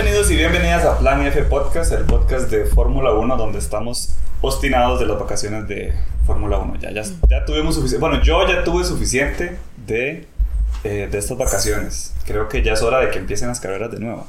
[0.00, 5.00] Bienvenidos y bienvenidas a Plan F Podcast, el podcast de Fórmula 1 donde estamos obstinados
[5.00, 5.92] de las vacaciones de
[6.24, 6.76] Fórmula 1.
[6.76, 10.28] Ya, ya, ya tuvimos suficiente, bueno, yo ya tuve suficiente de,
[10.84, 12.14] eh, de estas vacaciones.
[12.24, 14.24] Creo que ya es hora de que empiecen las carreras de nuevo.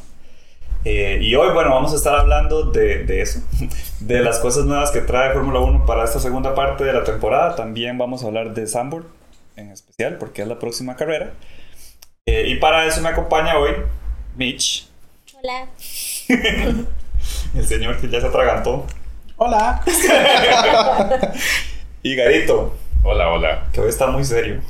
[0.86, 3.40] Eh, y hoy, bueno, vamos a estar hablando de, de eso,
[4.00, 7.56] de las cosas nuevas que trae Fórmula 1 para esta segunda parte de la temporada.
[7.56, 9.06] También vamos a hablar de Sambor
[9.56, 11.34] en especial, porque es la próxima carrera.
[12.26, 13.74] Eh, y para eso me acompaña hoy
[14.36, 14.89] Mitch,
[15.42, 15.68] Hola.
[17.56, 18.86] el señor que ya se atragantó,
[19.38, 19.82] Hola.
[22.04, 23.64] y Garito, Hola, hola.
[23.72, 24.62] que hoy está muy serio.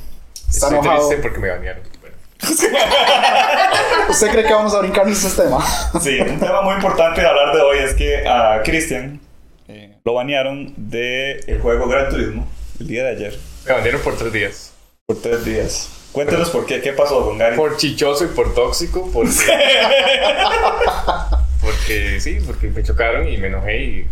[0.48, 1.08] Está Estoy enojado.
[1.08, 1.84] triste porque me banearon.
[2.02, 2.16] Bueno,
[4.10, 5.66] ¿Usted cree que vamos a brincarnos este tema?
[6.02, 9.20] Sí, un tema muy importante de hablar de hoy es que a Christian
[9.68, 12.48] eh, lo banearon del juego Gran Turismo
[12.80, 14.72] el día de ayer me banearon por tres días.
[15.08, 15.90] por tres días.
[16.12, 17.56] Cuéntenos por qué, qué pasó con Gary.
[17.56, 19.36] Por chichoso y por tóxico, porque...
[21.62, 24.10] porque sí, porque me chocaron y me enojé y,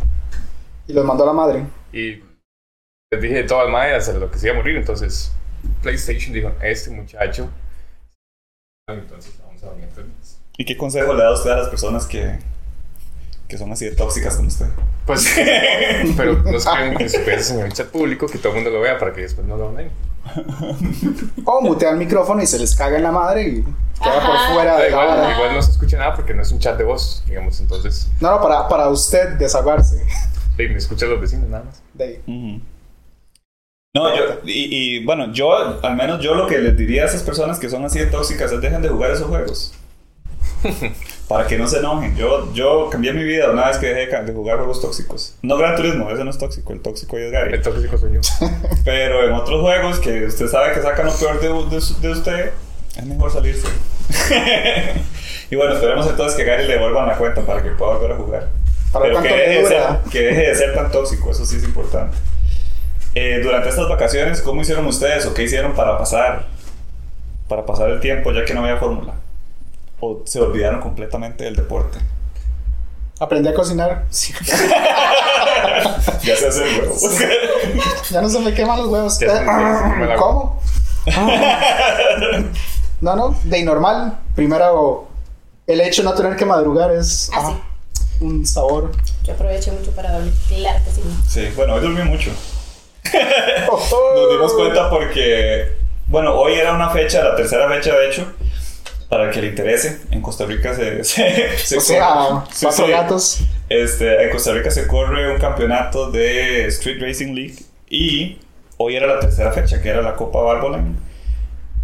[0.88, 1.64] Y los mandó a la madre.
[1.92, 2.24] y
[3.12, 4.78] les dije de todas maneras a lo que se iba a morir.
[4.78, 5.32] Entonces
[5.82, 7.50] PlayStation dijo, este muchacho...
[8.90, 10.40] Entonces vamos a tres días.
[10.58, 12.38] ¿Y qué consejo le da usted a las personas que,
[13.48, 14.68] que son así de tóxicas como usted?
[15.06, 15.28] Pues,
[16.18, 19.14] pero no escriben estupideces en el chat público que todo el mundo lo vea para
[19.14, 19.90] que después no lo baneen.
[21.46, 24.76] O mutea el micrófono y se les caga en la madre y queda por fuera
[24.78, 25.34] de la Igual, vara.
[25.36, 27.60] igual no se escucha nada porque no es un chat de voz, digamos.
[27.60, 30.04] Entonces, No, no, para, para usted desahogarse.
[30.58, 31.82] sí, me escuchan los vecinos nada más.
[31.94, 32.22] De.
[33.96, 37.24] No, yo, y, y, bueno, yo, al menos yo lo que les diría a esas
[37.24, 39.74] personas que son así de tóxicas es dejen de jugar esos juegos.
[41.28, 42.16] Para que no se enojen.
[42.16, 45.36] Yo, yo cambié mi vida una vez que dejé de jugar juegos tóxicos.
[45.42, 47.54] No Gran Turismo, ese no es tóxico, el tóxico es Gary.
[47.54, 48.22] El tóxico soy yo.
[48.86, 52.52] Pero en otros juegos que usted sabe que sacan lo peor de, de, de usted,
[52.96, 53.68] es mejor salirse.
[55.52, 58.16] y bueno, esperemos entonces que Gary le devuelvan la cuenta para que pueda volver a
[58.16, 58.48] jugar.
[58.94, 61.64] Para Pero que deje, de ser, que deje de ser tan tóxico, eso sí es
[61.64, 62.16] importante.
[63.16, 66.46] Eh, durante estas vacaciones, ¿cómo hicieron ustedes o qué hicieron para pasar,
[67.50, 69.16] para pasar el tiempo ya que no había fórmula?
[70.00, 72.00] ¿O se olvidaron completamente del deporte?
[73.20, 74.06] Aprendí a cocinar.
[74.10, 74.34] Sí.
[76.24, 76.96] Ya se hace el huevo.
[78.10, 79.20] Ya no se me queman los huevos.
[80.18, 80.62] ¿Cómo?
[83.02, 84.18] No, no, de normal.
[84.36, 85.08] Primero,
[85.68, 87.58] el hecho de no tener que madrugar es Ah, ah,
[88.22, 88.92] un sabor.
[89.24, 90.34] Yo aproveché mucho para dormir.
[90.48, 91.02] Claro que sí.
[91.28, 92.32] Sí, bueno, hoy dormí mucho.
[93.70, 95.78] Oh, Nos dimos cuenta porque,
[96.08, 98.26] bueno, hoy era una fecha, la tercera fecha de hecho,
[99.10, 100.00] para el que le interese.
[100.12, 103.40] En Costa Rica se, se, se O sea, corre- sí, gatos.
[103.70, 107.56] Este, en Costa Rica se corre un campeonato de Street Racing League
[107.90, 108.40] y
[108.78, 110.98] hoy era la tercera fecha, que era la Copa Barbolan.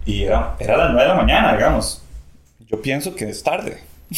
[0.06, 2.02] Y era, era a las 9 de la mañana, digamos.
[2.70, 3.78] Yo pienso que es tarde.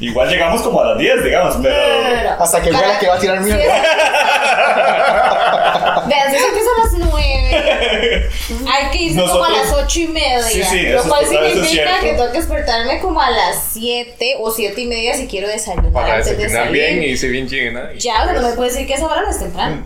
[0.00, 2.42] Igual llegamos como a las 10, digamos, pero...
[2.42, 3.64] Hasta que la que va a tirar mierda.
[6.08, 8.30] Vean, si eso empieza a las 9.
[8.66, 10.42] Hay que irse como a las 8 y media.
[10.42, 14.80] Sí, sí, lo cual significa que tengo que despertarme como a las 7 o 7
[14.80, 16.82] y media si quiero desayunar Para antes de desayunar salir.
[16.82, 17.92] bien y irse bien llena.
[17.98, 19.82] Ya, pero no me puede decir que esa hora no es temprano.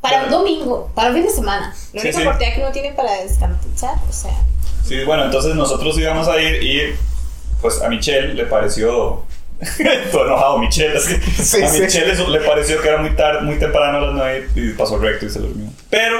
[0.00, 1.74] Para un domingo, para un fin de semana.
[1.92, 4.36] La única oportunidad que uno tiene para descansar, o sea.
[4.86, 6.94] Sí, bueno, entonces nosotros íbamos a ir y
[7.60, 9.24] pues a Michelle le pareció...
[10.12, 11.16] Todo enojado Michelle, así.
[11.16, 11.80] Sí, a sí.
[11.80, 14.98] Michelle eso le pareció que era muy tarde, muy temprano a las 9 y pasó
[14.98, 15.68] recto y se durmió.
[15.90, 16.18] Pero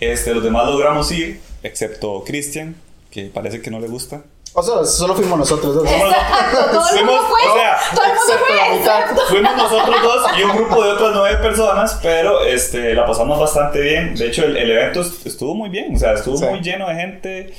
[0.00, 2.74] este, los demás logramos ir, excepto Christian,
[3.10, 4.22] que parece que no le gusta.
[4.52, 5.84] O sea, solo fuimos nosotros dos.
[5.88, 7.50] Exacto, todo el mundo Fuimos- fue.
[7.50, 8.78] o sea, todo el mundo la fue.
[8.78, 9.16] mitad.
[9.28, 13.80] Fuimos nosotros dos y un grupo de otras nueve personas, pero este, la pasamos bastante
[13.80, 14.16] bien.
[14.16, 16.46] De hecho, el, el evento est- estuvo muy bien, o sea, estuvo Sí.
[16.46, 17.54] muy lleno de gente.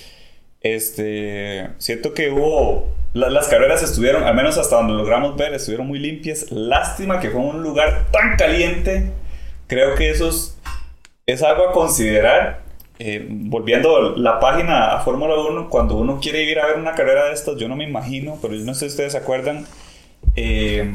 [0.62, 2.90] Este, siento que hubo.
[3.14, 6.50] la- las carreras estuvieron, al menos hasta donde logramos ver, estuvieron muy limpias.
[6.50, 9.12] Lástima que fue un lugar tan caliente.
[9.68, 10.58] Creo que eso es,
[11.26, 12.62] es algo a considerar.
[13.00, 17.26] Eh, volviendo la página a Fórmula 1, cuando uno quiere ir a ver una carrera
[17.26, 19.66] de estas, yo no me imagino, pero yo no sé si ustedes se acuerdan,
[20.38, 20.90] eh,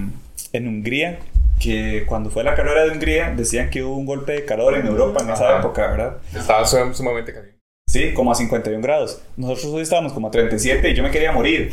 [0.55, 1.19] en Hungría,
[1.61, 4.87] que cuando fue la carrera de Hungría, decían que hubo un golpe de calor en
[4.87, 5.59] Europa en esa Ajá.
[5.59, 6.17] época, ¿verdad?
[6.35, 7.56] Estaba sum- sumamente caliente.
[7.89, 9.21] Sí, como a 51 grados.
[9.37, 11.71] Nosotros hoy estábamos como a 37 y yo me quería morir.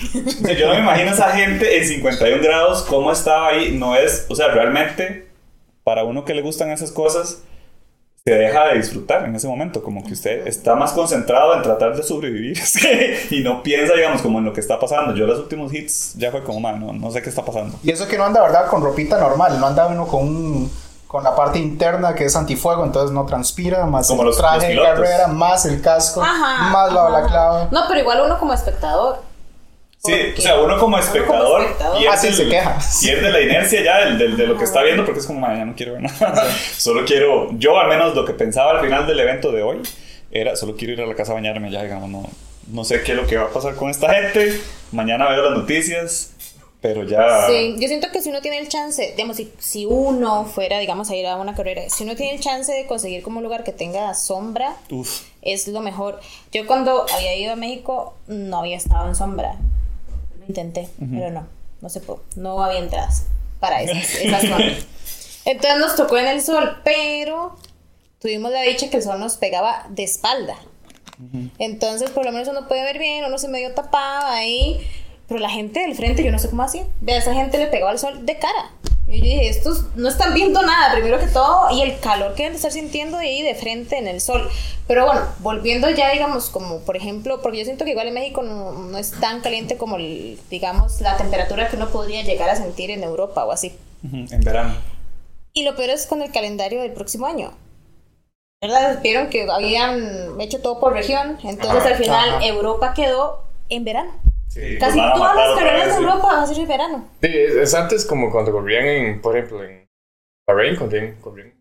[0.57, 3.71] Yo no me imagino esa gente en 51 grados, cómo estaba ahí.
[3.71, 5.27] No es, o sea, realmente,
[5.83, 7.41] para uno que le gustan esas cosas,
[8.25, 9.81] se deja de disfrutar en ese momento.
[9.81, 12.59] Como que usted está más concentrado en tratar de sobrevivir
[13.31, 15.15] y no piensa, digamos, como en lo que está pasando.
[15.15, 17.75] Yo los últimos hits ya fue como, man, no, no sé qué está pasando.
[17.83, 18.67] Y eso que no anda, ¿verdad?
[18.67, 19.59] Con ropita normal.
[19.59, 20.71] No anda uno con un-
[21.13, 24.73] con la parte interna que es antifuego, entonces no transpira, más Como el los- traje
[24.73, 26.69] los de carrera, más el casco, Ajá.
[26.71, 27.67] más la balaclava.
[27.69, 29.17] No, pero igual uno como espectador.
[30.03, 31.99] Sí, o sea, uno como espectador, espectador.
[31.99, 32.77] pierde, Ah, sí, se queja.
[32.99, 35.55] pierde la inercia ya del- del- de, lo que está viendo porque es como, "Ma,
[35.55, 36.45] ya no quiero ver nada.
[36.77, 39.81] solo quiero, yo al menos lo que pensaba al final del evento de hoy
[40.31, 42.27] era, solo quiero ir a la casa a bañarme ya, digamos, no,
[42.71, 44.59] no sé qué es lo que va a pasar con esta gente.
[44.91, 46.32] Mañana veo las noticias,
[46.83, 47.47] pero ya...
[47.47, 51.09] Sí, yo siento que si uno tiene el chance, digamos, si, si uno fuera, digamos,
[51.09, 53.63] a ir a una carrera, si uno tiene el chance de conseguir como un lugar
[53.63, 56.19] que tenga sombra, Uf, es lo mejor.
[56.51, 59.55] Yo cuando había ido a México no había estado en sombra.
[60.37, 61.47] Lo intenté, pero no,
[61.79, 62.21] no se pudo.
[62.35, 63.27] No había entradas
[63.61, 64.85] para esas, esas zonas.
[65.45, 67.55] Entonces nos tocó en el sol, pero
[68.19, 70.57] tuvimos la dicha que el sol nos pegaba de espalda.
[71.59, 74.85] Entonces, por lo menos uno puede ver bien, uno se medio tapaba ahí.
[75.27, 76.85] Pero la gente del frente, yo no sé cómo hacía.
[77.01, 78.71] Ve, a esa gente le pegaba el sol de cara.
[79.07, 82.43] Y yo dije, estos no están viendo nada, primero que todo, y el calor que
[82.43, 84.49] deben de estar sintiendo ahí de frente en el sol.
[84.87, 88.43] Pero bueno, volviendo ya, digamos, como por ejemplo, porque yo siento que igual en México
[88.43, 92.55] no, no es tan caliente como, el, digamos, la temperatura que uno podría llegar a
[92.55, 93.75] sentir en Europa o así.
[94.03, 94.75] en verano.
[95.53, 97.51] Y lo peor es con el calendario del próximo año.
[98.61, 98.99] ¿Verdad?
[99.03, 102.45] Vieron que habían hecho todo por región, entonces Ajá, al final ajá.
[102.45, 104.11] Europa quedó en verano.
[104.53, 104.77] Sí.
[104.79, 105.99] Casi a todas matar las carreras de sí.
[105.99, 107.07] Europa van a ser en verano.
[107.21, 109.87] Sí, es, es antes como cuando corrían en, por ejemplo, en
[110.47, 111.53] Bahrein, corrían, corrían.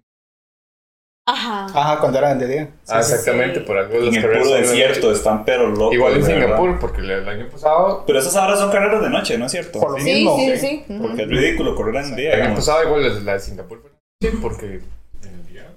[1.26, 1.66] Ajá.
[1.66, 2.68] Ajá, cuando eran de día.
[2.88, 3.64] ah, exactamente, sí.
[3.64, 5.94] por algo En las el carreras puro son de desierto están pero locos.
[5.94, 6.44] Igual en de verdad.
[6.46, 9.52] Singapur, porque el, el año pasado, Pero esas ahora son carreras de noche, ¿no es
[9.52, 9.80] cierto?
[9.80, 10.36] Por lo Sí, mismo.
[10.36, 10.84] sí, sí.
[10.88, 11.02] ujú.
[11.02, 12.34] Porque es ridículo correr en el día.
[12.34, 13.90] el año pasado igual la, la de Singapur de
[14.28, 15.70] noche, porque en el día.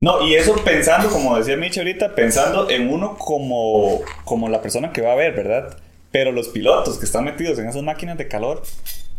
[0.00, 4.92] No, y eso pensando, como decía Michi ahorita, pensando en uno como, como la persona
[4.92, 5.76] que va a ver, ¿verdad?
[6.12, 8.62] Pero los pilotos que están metidos en esas máquinas de calor,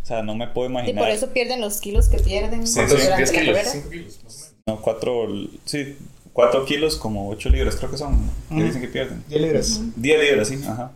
[0.03, 1.03] o sea, no me puedo Y imaginar.
[1.03, 2.99] por eso pierden los kilos que pierden Sí, ¿Cuántos?
[2.99, 3.05] sí.
[3.05, 3.71] durante 10 la kilos, carrera.
[3.71, 4.53] 5 kilos, más o menos.
[4.67, 5.27] No, cuatro,
[5.65, 5.97] sí,
[6.31, 8.15] cuatro kilos como ocho libras creo que son,
[8.47, 8.63] que Ujú.
[8.63, 9.23] dicen que pierden.
[9.27, 9.81] 10 libras.
[9.95, 10.91] Diez libras, sí, ajá.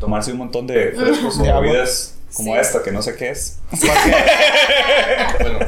[0.00, 1.60] Tomarse un montón de frescos o De agua.
[1.62, 2.60] bebidas como Sí.
[2.60, 3.58] esta, que no sé qué es.
[5.40, 5.58] Bueno,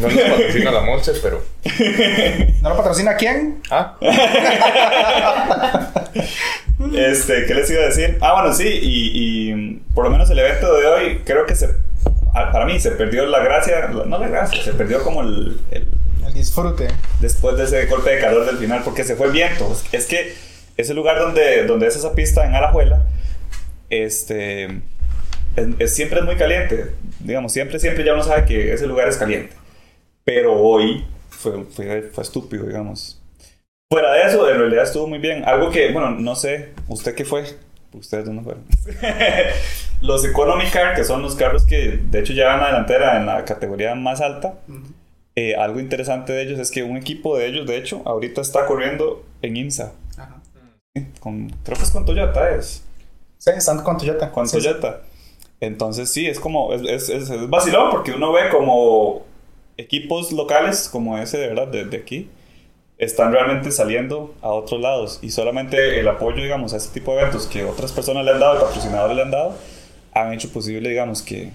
[0.00, 1.42] no nos patrocina la Monster, pero.
[2.62, 3.60] ¿No lo patrocina quién?
[3.70, 3.96] Ah,
[6.96, 8.18] Este, ¿qué les iba a decir?
[8.20, 11.68] Ah, bueno, sí, y, y por lo menos el evento de hoy, creo que se,
[12.34, 15.88] ah, para mí se perdió la gracia, no la gracia, se perdió como el, el-
[16.26, 16.88] El disfrute.
[17.20, 19.70] después de ese golpe de calor del final, porque se fue el viento.
[19.72, 20.34] Es- Es que
[20.76, 23.04] ese lugar donde, donde es esa pista en Alajuela,
[23.90, 24.80] este,
[25.56, 26.92] es, es- siempre es muy caliente.
[27.20, 29.54] Digamos, siempre, siempre ya uno sabe que ese lugar es caliente.
[30.24, 33.20] Pero hoy fue, fue, fue estúpido, digamos.
[33.90, 35.44] Fuera de eso, en realidad estuvo muy bien.
[35.44, 37.44] Algo que, bueno, no sé, ¿usted qué fue?
[37.92, 38.64] Ustedes dónde fueron.
[40.00, 43.44] los Economy Car, que son los carros que de hecho llevan la delantera en la
[43.44, 44.54] categoría más alta.
[45.36, 48.66] Eh, algo interesante de ellos es que un equipo de ellos, de hecho, ahorita está
[48.66, 49.92] corriendo en IMSA.
[50.16, 50.40] Ajá.
[51.20, 52.82] Con, creo que es con Toyota, es.
[53.38, 54.30] Sí, están con Toyota.
[54.32, 54.68] Con Sí, sí.
[55.64, 59.22] Entonces sí, es como, es, es, es- es vacilón porque uno ve como
[59.76, 62.28] equipos locales como ese de verdad, de, de aquí,
[62.98, 65.18] están realmente saliendo a otros lados.
[65.22, 68.40] Y solamente el apoyo, digamos, a este tipo de eventos que otras personas le han
[68.40, 69.54] dado patrocinadores le han dado,
[70.12, 71.50] han hecho posible, digamos, que,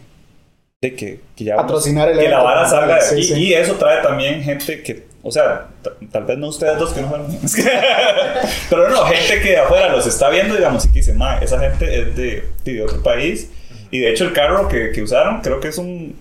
[0.81, 3.23] de que, que ya Patrocinar el que la vara salga de aquí.
[3.23, 3.33] sí.
[3.35, 5.67] y eso trae también gente que, o sea,
[6.11, 7.27] tal vez no ustedes dos que no fueron,
[8.69, 11.99] pero no, gente que de afuera los está viendo, digamos, y que dice, esa gente
[12.01, 13.49] es de, de otro país
[13.91, 16.15] y de hecho el carro que, que usaron creo que es un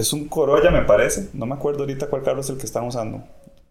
[0.00, 2.84] es un Corolla me parece, no me acuerdo ahorita cuál carro es el que están
[2.84, 3.24] usando.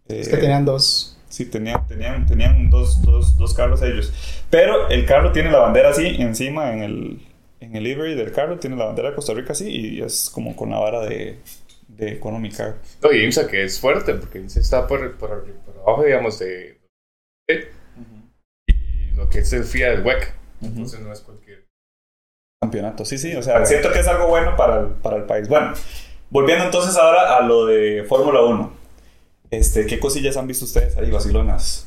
[0.07, 1.17] Es Eh, que tenían dos.
[1.29, 4.11] Sí, tenían, tenían, tenían dos, dos, dos carros ellos.
[4.49, 7.19] Pero el carro tiene la bandera así encima en el,
[7.61, 10.55] en el livery del carro, tiene la bandera de Costa Rica así y es como
[10.55, 11.37] con la vara de,
[11.87, 12.75] de Economy Car.
[13.01, 16.77] no, y IMSA que es fuerte, porque IMSA está por, por, por abajo, digamos, de.
[17.47, 17.67] de-
[18.67, 20.33] Y lo que es el FIA del WEC.
[20.61, 21.46] Entonces no es cualquier.
[22.61, 25.47] Campeonato, sí, sí, o sea, siento que es algo bueno para el, para el país.
[25.47, 25.73] Bueno,
[26.31, 28.73] volviendo entonces ahora a lo de Fórmula 1.
[29.51, 31.85] Este, ¿Qué cosillas han visto ustedes ahí, vacilonas?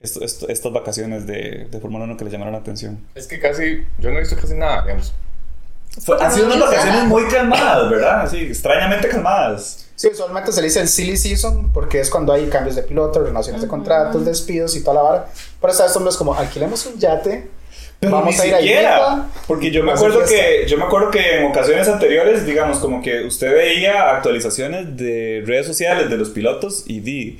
[0.00, 3.00] Esto- esto- estas vacaciones de, de Fórmula 1 que les llamaron la atención.
[3.14, 3.86] Es que casi.
[4.00, 5.14] Yo no he visto casi nada, digamos.
[6.04, 8.28] Fue- han sido unas vacaciones muy calmadas, ¿verdad?
[8.30, 9.88] Sí, extrañamente calmadas.
[9.96, 13.20] Sí, usualmente se le dice el silly season porque es cuando hay cambios de piloto,
[13.20, 15.28] renovaciones de contratos, despidos y toda la vara.
[15.58, 17.48] Pero esta vez es como alquilemos un yate,
[18.02, 21.12] Pero vamos ni a ir a siquiera, porque yo me acuerdo que yo me acuerdo
[21.12, 26.30] que en ocasiones anteriores, digamos, como que usted veía actualizaciones de redes sociales de los
[26.30, 27.38] pilotos y di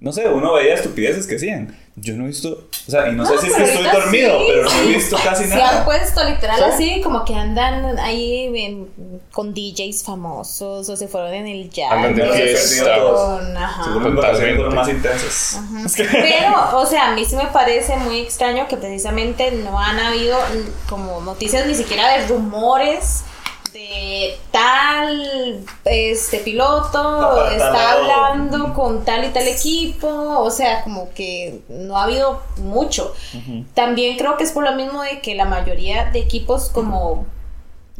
[0.00, 1.76] no sé, uno veía estupideces que hacían.
[2.00, 4.44] Yo no he visto, o sea, y no, sé si es que estoy dormido, sí,
[4.46, 5.84] pero no he visto casi Se han nada.
[5.84, 6.64] puesto literal ¿Sí?
[6.92, 8.88] así, como que andan ahí en-
[9.32, 11.90] con DJs famosos o se fueron en el jazz.
[11.90, 12.84] Andan de No, se fiesta.
[13.84, 14.14] Seguro
[14.54, 15.60] fueron más intensas.
[16.12, 20.38] Pero, o sea, a mí sí me parece muy extraño que precisamente no han habido
[20.88, 23.24] como noticias ni siquiera de rumores
[23.72, 31.60] de tal este piloto está hablando con tal y tal equipo, o sea, como que
[31.68, 33.14] no ha habido mucho.
[33.74, 37.26] También creo que es por lo mismo de que la mayoría de equipos como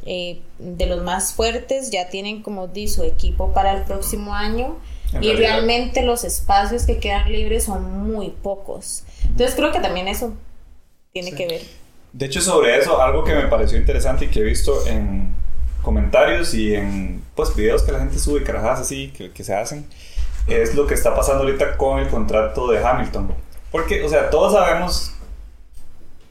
[0.06, 4.76] eh, de los más fuertes ya tienen como di su equipo para el próximo año
[5.12, 5.36] En y realidad.
[5.36, 9.04] realmente los espacios que quedan libres son muy pocos.
[9.24, 10.32] Entonces creo que también eso
[11.12, 11.62] tiene que ver.
[12.12, 15.34] De hecho, sobre eso, algo que me pareció interesante y que he visto en
[15.82, 19.86] comentarios y en pues, videos que la gente sube, carajadas así, que, que se hacen,
[20.46, 23.32] es lo que está pasando ahorita con el contrato de Hamilton.
[23.70, 25.12] Porque, o sea, todos sabemos,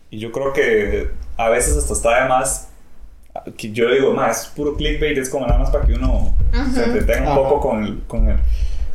[0.09, 2.69] y yo creo que a veces hasta está de más,
[3.55, 6.33] que yo digo, más, es puro clickbait, es como nada más para que uno
[6.73, 8.39] se entretenga un poco con el, con el,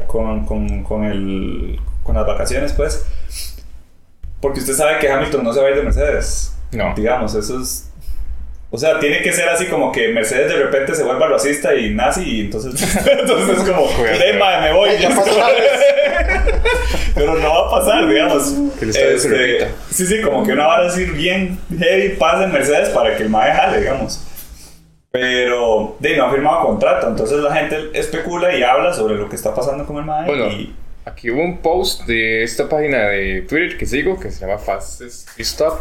[0.07, 3.07] con, con, con el, con las vacaciones, pues.
[4.41, 6.57] Porque usted sabe que Hamilton no se va a ir de Mercedes.
[6.73, 6.93] No.
[6.97, 7.92] Digamos, eso es.
[8.75, 11.91] O sea, tiene que ser así como que Mercedes de repente se vuelva racista y
[11.91, 12.73] nazi y entonces,
[13.07, 13.87] entonces es como,
[14.19, 14.99] tema, me voy.
[14.99, 15.71] Ya pasó una vez.
[17.15, 18.55] Pero no va a pasar, digamos.
[18.79, 19.69] Que el se repita.
[19.91, 23.29] sí, sí, como que una vara así bien heavy pasa en Mercedes para que el
[23.29, 24.27] mae jale, digamos.
[25.11, 29.37] Pero de no ha firmado contrato, entonces la gente especula y habla sobre lo que
[29.37, 30.25] está pasando con el mae.
[30.25, 30.75] Bueno, y,
[31.05, 35.29] aquí hubo un post de esta página de Twitter que sigo que se llama Fastest
[35.37, 35.81] Pit Stop.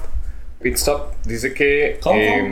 [0.61, 1.97] Pit Stop dice que.
[2.03, 2.19] ¿Cómo?
[2.19, 2.51] eh,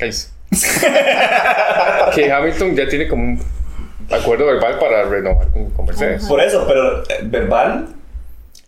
[0.00, 0.28] cállese.
[2.14, 3.40] que Hamilton ya tiene como un
[4.10, 6.24] acuerdo verbal para renovar con, con Mercedes.
[6.26, 7.86] por eso, pero eh, verbal,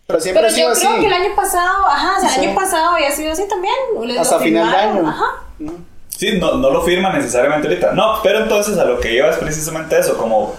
[0.07, 0.99] Pero siempre Pero ha sido yo creo así.
[1.01, 2.45] que el año pasado, ajá, o sea, el Sí.
[2.47, 3.73] año pasado había sido así también.
[4.05, 5.07] les Hasta final de año.
[5.07, 5.25] Ajá.
[6.09, 7.91] Sí, no, no lo firma necesariamente ahorita.
[7.93, 10.55] No, pero entonces a lo que lleva es precisamente eso, como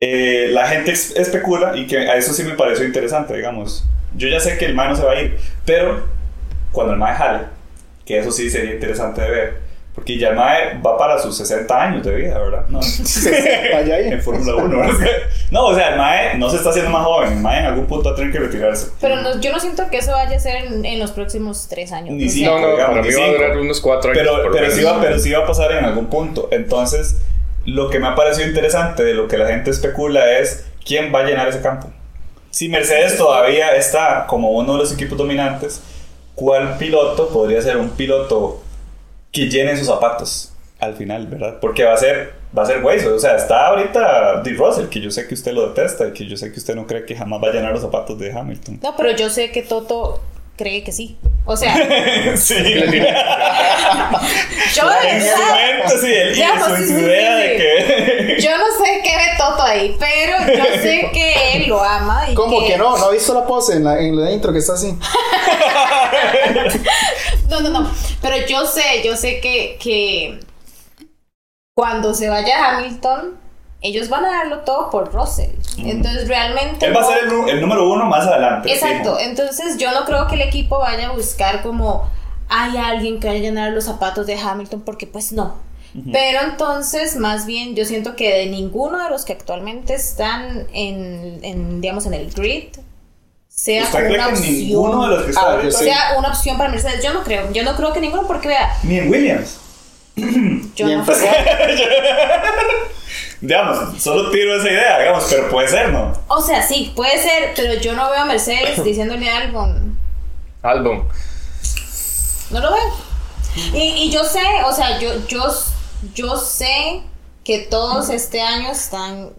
[0.00, 3.84] eh, la gente es- especula y que a eso sí me pareció interesante, digamos.
[4.16, 6.02] Yo ya sé que el mae no se va a ir, pero
[6.72, 7.44] cuando el mae jale,
[8.04, 12.02] que eso sí sería interesante de ver, porque ya mae va para sus 60 años
[12.04, 12.64] de vida, ¿verdad?
[12.68, 12.80] No.
[13.72, 14.08] Vaya ahí.
[14.08, 14.78] en Fórmula 1.
[14.78, 15.06] ¿verdad?
[15.50, 17.86] No, o sea, el mae no se está haciendo más joven, el mae en algún
[17.86, 18.88] punto va a tener que retirarse.
[19.00, 21.92] Pero no- yo no siento que eso vaya a ser en, en los próximos tres
[21.92, 22.14] años.
[22.14, 24.22] Ni cinco, No, no, digamos, para mí ni va a durar unos cuatro años.
[24.24, 26.48] Pero, por pero, sí va, pero sí va a pasar en algún punto.
[26.52, 27.18] Entonces,
[27.66, 31.20] lo que me ha parecido interesante de lo que la gente especula es quién va
[31.20, 31.88] a llenar ese campo.
[32.50, 35.80] Si Mercedes todavía está como uno de los equipos dominantes,
[36.34, 38.62] ¿cuál piloto podría ser un piloto
[39.30, 41.58] que llene sus zapatos al final, verdad?
[41.60, 43.08] Porque va a ser, va a ser Waze.
[43.08, 44.52] O sea, está ahorita D.
[44.54, 46.86] Russell, que yo sé que usted lo detesta y que yo sé que usted no
[46.86, 48.80] cree que jamás va a llenar los zapatos de Hamilton.
[48.82, 50.20] No, pero yo sé que Toto
[50.56, 51.18] cree que sí.
[51.44, 51.74] O sea,
[52.36, 52.54] sí.
[52.54, 52.62] yo
[54.88, 57.36] de En su verdad, mente, sí, él Ya, hizo pues, en sí, su sí, idea
[57.36, 57.56] sí, de sí.
[58.36, 58.42] que.
[58.42, 62.26] yo no sé qué ve Toto ahí, pero yo sé que él lo ama.
[62.30, 62.96] Y ¿Cómo que no?
[62.96, 64.96] ¿No ha visto la pose en la, en la intro que está así?
[67.48, 67.90] No, no, no.
[68.20, 70.40] Pero yo sé, yo sé que, que
[71.74, 73.38] cuando se vaya Hamilton,
[73.82, 75.50] ellos van a darlo todo por Russell.
[75.78, 76.86] Entonces realmente.
[76.86, 78.72] Él va a ser el, número uno más adelante.
[78.72, 79.18] Exacto.
[79.18, 82.08] Entonces yo no creo que el equipo vaya a buscar como
[82.48, 85.56] hay alguien que vaya a llenar los zapatos de Hamilton, porque pues no.
[86.10, 91.40] Pero entonces, más bien, yo siento que de ninguno de los que actualmente están en,
[91.42, 92.68] en, digamos, en el grid,
[93.46, 94.54] sea ¿Usted como cree una que opción.
[94.54, 97.04] ninguno de los que está Ah, sea una opción para Mercedes.
[97.04, 97.52] Yo no creo.
[97.52, 99.58] Yo no creo que ninguno, porque vea, Ni en Williams.
[100.74, 101.04] yo no.
[103.42, 106.12] Digamos, solo tiro esa idea, digamos, pero puede ser, ¿no?
[106.28, 109.66] O sea, sí, puede ser, pero yo no veo a Mercedes diciéndole algo.
[110.62, 111.08] Album.
[112.50, 112.94] No lo veo.
[113.74, 115.42] Y, y yo sé, o sea, yo, yo,
[116.14, 117.02] yo sé
[117.42, 119.30] que todos este año están,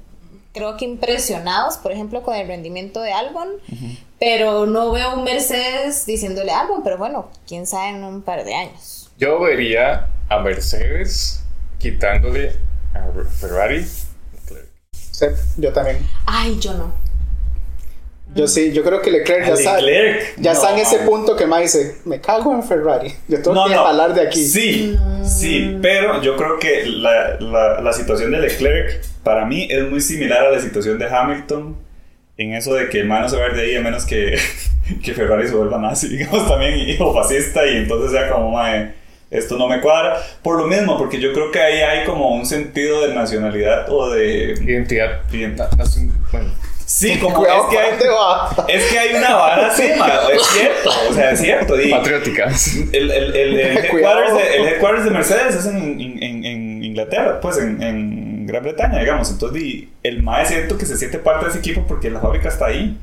[0.54, 3.48] creo que impresionados, por ejemplo, con el rendimiento de Albon,
[4.20, 8.54] pero no veo un Mercedes diciéndole Albon, pero bueno, quién sabe en un par de
[8.54, 9.10] años.
[9.18, 11.42] Yo vería a Mercedes
[11.80, 12.58] quitándole
[12.94, 13.86] a Ferrari.
[14.92, 15.26] Sí,
[15.58, 16.00] yo también.
[16.26, 16.94] Ay, yo no.
[18.36, 21.36] Yo sí, yo creo que Leclerc ya está, Leclerc, ya no, está en ese punto
[21.36, 23.14] que me dice, me cago en Ferrari.
[23.28, 23.86] Yo tengo No, que no.
[23.86, 24.44] hablar de aquí.
[24.44, 29.88] Sí, sí, pero yo creo que la, la, la situación de Leclerc para mí es
[29.88, 31.78] muy similar a la situación de Hamilton
[32.38, 34.06] en eso de que el man no se va a ir de ahí a menos
[34.06, 34.36] que,
[35.04, 38.96] que Ferrari se vuelva nazi, digamos, también hijo fascista y entonces sea como, mae,
[39.34, 40.22] esto no me cuadra.
[40.42, 44.10] Por lo mismo, porque yo creo que ahí hay como un sentido de nacionalidad o
[44.12, 44.54] de...
[44.62, 45.22] Identidad.
[45.32, 45.70] Identidad.
[46.32, 46.52] Bueno,
[46.86, 51.14] Sí, como Cuidado, es que, hay, es que hay una vara así, es cierto, o
[51.14, 51.82] sea, es cierto.
[51.82, 52.76] y Patrióticas.
[52.92, 57.40] el, el, el, el headquarters de, el headquarters de Mercedes es en, en, en Inglaterra,
[57.42, 59.32] pues en, en Gran Bretaña, digamos.
[59.32, 62.50] Entonces, di, el MAE siento que se siente parte de ese equipo porque la fábrica
[62.50, 62.98] está ahí.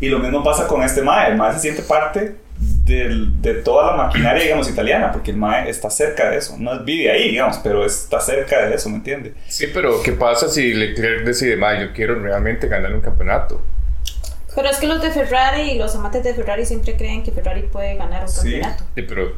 [0.00, 1.32] Y lo mismo pasa con este MAE.
[1.32, 5.68] El MAE se siente parte del- de toda la maquinaria, digamos, italiana, porque el MAE
[5.70, 6.56] está cerca de eso.
[6.58, 9.32] No vive ahí, digamos, pero está cerca de eso, ¿me entiendes?
[9.48, 13.60] Sí, pero ¿qué pasa si Leclerc decide, ma, yo quiero realmente ganar un campeonato?
[14.54, 17.62] Pero es que los de Ferrari y los amantes de Ferrari siempre creen que Ferrari
[17.62, 18.52] puede ganar un Sí.
[18.60, 18.84] campeonato.
[18.94, 19.32] Sí, pero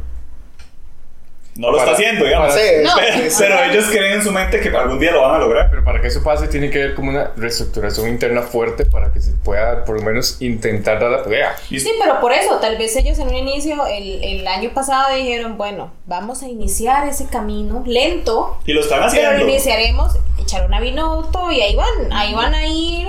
[1.56, 2.52] No lo Para- está haciendo, digamos.
[2.54, 2.90] Sí, No.
[2.96, 5.70] Pero, pero ellos creen en su mente que algún día lo van a lograr.
[5.70, 9.20] Pero para que eso pase tiene que haber como una reestructuración interna fuerte para que
[9.20, 11.56] se pueda por lo menos intentar dar la pelea.
[11.68, 15.56] Sí, pero por eso, tal vez ellos en un inicio, el, el año pasado dijeron,
[15.56, 19.32] bueno, vamos a iniciar ese camino lento, Y lo están pero haciendo.
[19.44, 23.08] lo iniciaremos, echar una Binotto y ahí van, ahí van a ir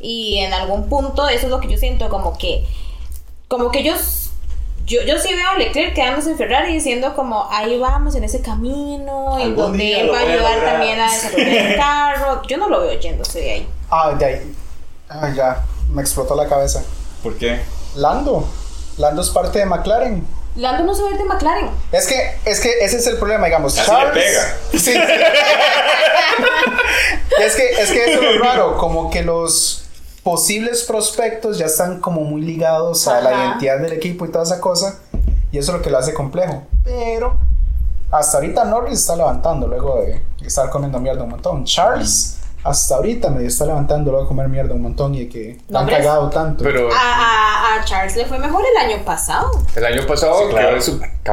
[0.00, 2.64] y en algún punto, eso es lo que yo siento, como que,
[3.48, 4.31] como que ellos...
[4.84, 8.42] Yo, yo sí veo a Leclerc quedándose en Ferrari diciendo como ahí vamos en ese
[8.42, 10.72] camino en donde él va a ayudar lograr.
[10.72, 11.76] también a desarrollar el
[12.16, 12.42] carro.
[12.48, 13.68] Yo no lo veo yéndose de ahí.
[13.90, 14.54] Ah, de ahí.
[15.08, 15.64] Ah, ya.
[15.90, 16.82] Me explotó la cabeza.
[17.22, 17.60] ¿Por qué?
[17.96, 18.48] Lando.
[18.98, 20.26] Lando es parte de McLaren.
[20.56, 21.70] Lando no se va a ir de McLaren.
[21.92, 23.78] Es que, es que ese es el problema, digamos.
[23.78, 24.14] Así Charles.
[24.14, 24.56] le pega.
[24.78, 24.94] Sí.
[27.40, 29.81] es que, es que eso es lo raro, como que los
[30.22, 34.60] posibles prospectos ya están como muy ligados a la identidad del equipo y toda esa
[34.60, 35.00] cosa.
[35.50, 36.62] Y eso es lo que lo hace complejo.
[36.84, 37.38] Pero
[38.10, 41.64] hasta ahorita Norris está levantando luego de estar comiendo mierda un montón.
[41.64, 45.60] Charles hasta ahorita medio está levantando luego de comer mierda un montón y de que
[45.68, 46.02] ¿No han crees?
[46.06, 46.62] cagado tanto.
[46.62, 49.50] Pero A, a, a Charles le fue mejor el año pasado.
[49.74, 50.78] el año pasado Sí, claro.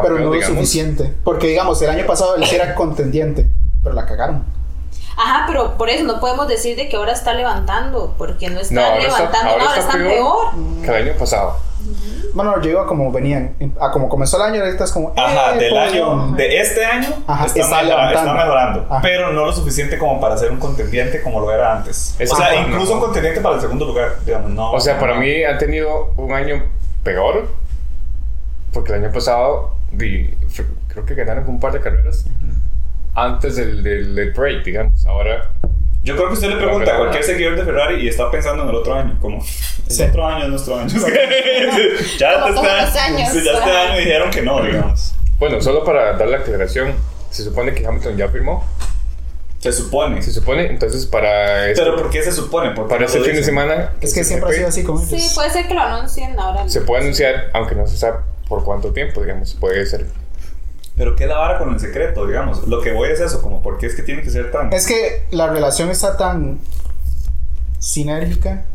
[0.02, 0.56] pero no lo digamos.
[0.58, 1.14] suficiente.
[1.24, 3.48] Porque digamos, el año pasado él sí era contendiente,
[3.84, 4.44] pero la cagaron.
[5.22, 8.74] Ajá, pero por eso no podemos decir de que ahora está levantando, porque no está
[8.76, 10.82] No, ahora está, levantando, ahora no, ahora está está peor, peor.
[10.86, 11.58] que el año pasado.
[12.34, 15.12] Bueno, yo iba como venían, a como comenzó el año, ahorita es como.
[15.18, 16.12] Ajá, eh, del pollo.
[16.14, 18.20] año, de este año, Ajá, está, está mejora- levantando.
[18.32, 18.86] está mejorando.
[18.90, 19.00] Ajá.
[19.02, 22.16] Pero no lo suficiente como para ser un contendiente como lo era antes.
[22.22, 23.00] O sea, no, incluso no.
[23.00, 24.72] un contendiente para el segundo lugar, digamos, no.
[24.72, 25.22] O sea, para no.
[25.22, 26.64] mí han tenido un año
[27.04, 27.48] peor.
[28.72, 32.26] Porque el año pasado creo que ganaron un par de carreras
[33.16, 35.06] antes del, del, del break, digamos.
[35.06, 35.52] Ahora,
[36.04, 38.70] Yo creo que usted le pregunta a cualquier seguidor de Ferrari y está pensando en
[38.70, 39.38] el otro año, como
[39.88, 40.04] el Sí.
[40.04, 40.88] otro año es nuestro año.
[42.18, 43.30] ya, Como este año- años.
[43.34, 45.14] sí, ya este año dijeron que no, digamos.
[45.40, 46.94] bueno, solo para dar la aclaración,
[47.30, 48.66] se supone que Hamilton ya firmó.
[49.60, 50.22] Se supone.
[50.22, 52.70] Se supone, entonces para este, Pero ¿por qué se supone?
[52.72, 53.92] ¿Por qué para no este lo fin de semana.
[54.00, 56.70] Es que se siempre ha sido así como Sí, puede ser que lo anuncien ahora.
[56.70, 59.54] Se puede anunciar, aunque no se sabe por cuánto tiempo, digamos.
[59.60, 60.06] Puede ser.
[61.00, 62.68] Pero ¿qué es la vara con el secreto, digamos?
[62.68, 64.74] Lo que voy es eso, como ¿por qué es que tiene que ser tan...
[64.74, 66.60] Es que la relación está tan
[67.80, 68.66] sinérgica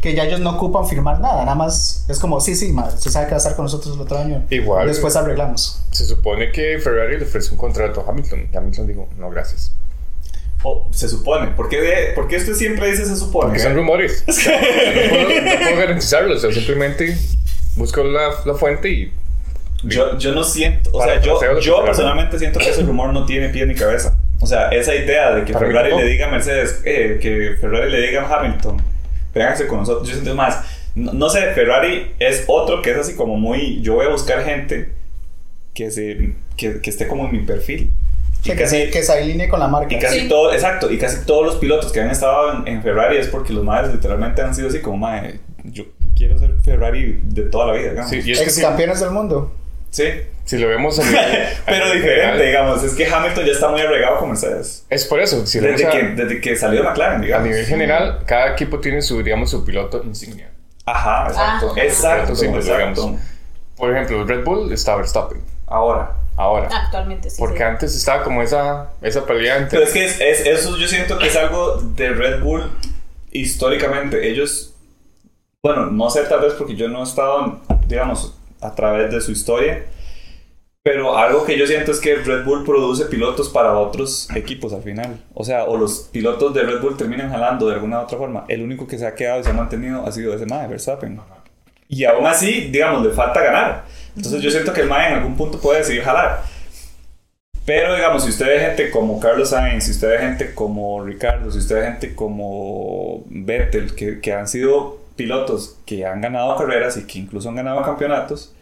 [0.00, 3.08] que ya ellos no ocupan firmar nada, nada más es como, sí, sí, ma, se
[3.08, 4.44] sabe que va a estar con nosotros el otro año.
[4.50, 4.88] Igual.
[4.88, 5.80] Después arreglamos.
[5.92, 8.48] Se supone que Ferrari le ofreció un contrato a Hamilton.
[8.52, 9.72] Y Hamilton dijo, no, gracias.
[10.64, 11.52] O se supone.
[11.52, 13.46] ¿Por qué, de- por qué usted siempre dice se supone?
[13.50, 14.24] Porque son rumores.
[14.26, 16.34] no, puedo, no puedo garantizarlo.
[16.34, 17.16] O sea, simplemente
[17.76, 19.12] busco la, la fuente y.
[19.86, 23.24] Yo, yo no siento, o Para sea, yo, yo personalmente siento que ese rumor no
[23.26, 24.18] tiene pie ni cabeza.
[24.40, 28.06] O sea, esa idea de que Ferrari le diga a Mercedes, eh, que Ferrari le
[28.08, 28.82] diga a Hamilton,
[29.34, 30.06] vénganse con nosotros.
[30.08, 30.60] Yo siento más,
[30.94, 34.44] no, no sé, Ferrari es otro que es así como muy, yo voy a buscar
[34.44, 34.90] gente
[35.72, 37.92] que, se, que, que esté como en mi perfil.
[38.44, 39.94] Y que, casi, se, que se alinee con la marca.
[39.94, 40.28] y casi Sí.
[40.28, 43.54] todo, exacto, y casi todos los pilotos que han estado en, en Ferrari es porque
[43.54, 47.72] los madres literalmente han sido así como, madre, yo quiero ser Ferrari de toda la
[47.72, 48.10] vida, digamos.
[48.10, 49.52] Sí, y es Ex campeones del mundo.
[49.94, 50.04] Sí.
[50.44, 51.04] si lo vemos a a
[51.66, 52.82] Pero diferente, general, digamos.
[52.82, 54.84] Es que Hamilton ya está muy arregado con Mercedes.
[54.90, 55.46] Es por eso.
[55.46, 57.48] Si Desde a, que, desde que salió McLaren, a digamos.
[57.48, 60.50] nivel general, cada equipo tiene su, digamos, su piloto insignia.
[60.86, 61.72] Ajá, exacto.
[61.76, 61.80] Ah.
[61.82, 62.72] exacto, Sí, exacto.
[63.02, 63.20] digamos.
[63.76, 65.40] Por ejemplo, Red Bull está Verstappen.
[65.66, 66.12] Ahora.
[66.36, 66.68] Ahora.
[66.70, 67.36] Actualmente sí.
[67.38, 67.62] Porque sí.
[67.62, 69.78] antes estaba como esa, esa pelea entre.
[69.78, 72.70] Pero es que es, es- eso yo siento que es algo de Red Bull
[73.30, 74.28] históricamente.
[74.28, 74.74] Ellos,
[75.62, 79.32] bueno, no sé tal vez porque yo no he estado, digamos, a través de su
[79.32, 79.84] historia.
[80.82, 84.82] Pero algo que yo siento es que Red Bull produce pilotos para otros equipos al
[84.82, 85.18] final.
[85.32, 88.44] O sea, o los pilotos de Red Bull terminan jalando de alguna u otra forma.
[88.48, 91.18] El único que se ha quedado y se ha mantenido ha sido ese Mae, Verstappen.
[91.88, 93.84] Y aún así, digamos, le falta ganar.
[94.14, 96.42] Entonces yo siento que el Mae en algún punto puede decidir jalar.
[97.64, 101.50] Pero digamos, si usted ve gente como Carlos Sainz, si usted ve gente como Ricardo,
[101.50, 106.98] si usted ve gente como Vettel, que, que han sido pilotos que han ganado carreras
[106.98, 108.53] y que incluso han ganado campeonatos,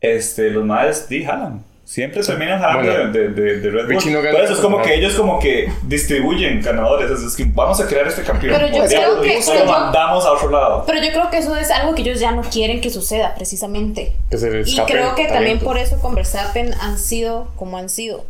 [0.00, 1.64] este, los maes di jalan.
[1.86, 4.12] Siempre terminan jalando Bueno, de, de, de Red Bull.
[4.12, 7.10] No gana eso es como que ellos como que distribuyen ganadores.
[7.10, 8.54] Es, es que vamos a crear este campeón.
[8.54, 10.84] Pero yo creo que- pero lo yo- mandamos a otro lado.
[10.86, 14.14] Pero yo creo que eso es algo que ellos ya no quieren que suceda, precisamente.
[14.30, 17.90] Que se les Y creo que también por eso con Verstappen han sido como han
[17.90, 18.24] sido.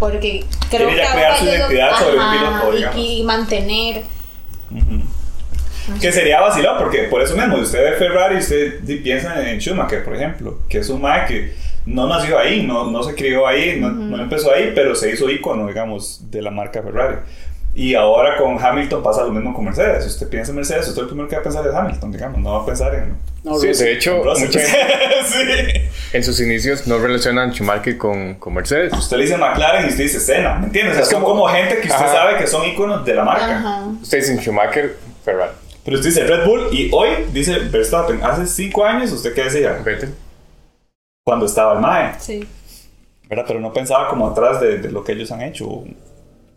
[0.00, 2.98] Porque creo Quiere que ya ahora crear su identidad sobre un Ajá, piloto, y- digamos.
[2.98, 4.02] y, mantener.
[6.00, 10.04] Que sería vacilón, porque por eso mismo, usted ve Ferrari y usted piensa en Schumacher,
[10.04, 11.54] por ejemplo, que es un mae que
[11.86, 15.30] no nació ahí, no, no se crió ahí, no, no empezó ahí, pero se hizo
[15.30, 17.16] ícono, digamos, de la marca Ferrari.
[17.74, 20.02] Y ahora con Hamilton pasa lo mismo con Mercedes.
[20.04, 22.38] Si usted piensa en Mercedes, usted el primero que va a pensar es Hamilton, digamos,
[22.40, 23.14] no va a pensar en...
[23.44, 24.60] No, Sí, de hecho, mucha gente
[25.26, 26.16] sí.
[26.16, 28.92] en sus inicios no relacionan Schumacher con, con Mercedes.
[28.94, 30.94] Usted le dice McLaren y usted dice Senna, ¿me entiendes?
[30.94, 32.08] O sea, Es son como- como gente que usted Ajá.
[32.12, 33.58] sabe que son íconos de la marca.
[33.58, 33.84] Ajá.
[34.02, 35.52] Ustedes dicen Schumacher, Ferrari,
[35.86, 38.22] Pero usted dice Red Bull y hoy dice Verstappen.
[38.22, 39.72] Hace cinco años, ¿usted qué decía?
[39.84, 40.12] Vettel.
[41.24, 42.20] Cuando estaba el MAE.
[42.20, 42.46] Sí.
[43.28, 43.44] ¿verdad?
[43.48, 45.84] Pero no pensaba como atrás de, de lo que ellos han hecho.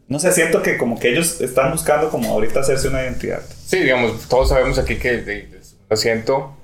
[0.07, 3.41] No sé, siento que como que ellos están buscando como ahorita hacerse una identidad.
[3.65, 6.55] Sí, digamos, todos sabemos aquí que de, de asiento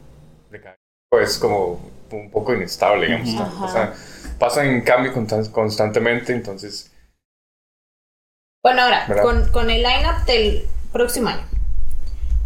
[0.52, 0.76] de cada
[1.22, 1.80] es como
[2.12, 3.62] un poco inestable, digamos.
[3.62, 3.94] O sea,
[4.40, 6.92] pasan en cambio constan- constantemente, entonces
[8.64, 9.24] Bueno, ahora, ¿Verdad?
[9.24, 11.48] con, con el lineup del próximo año.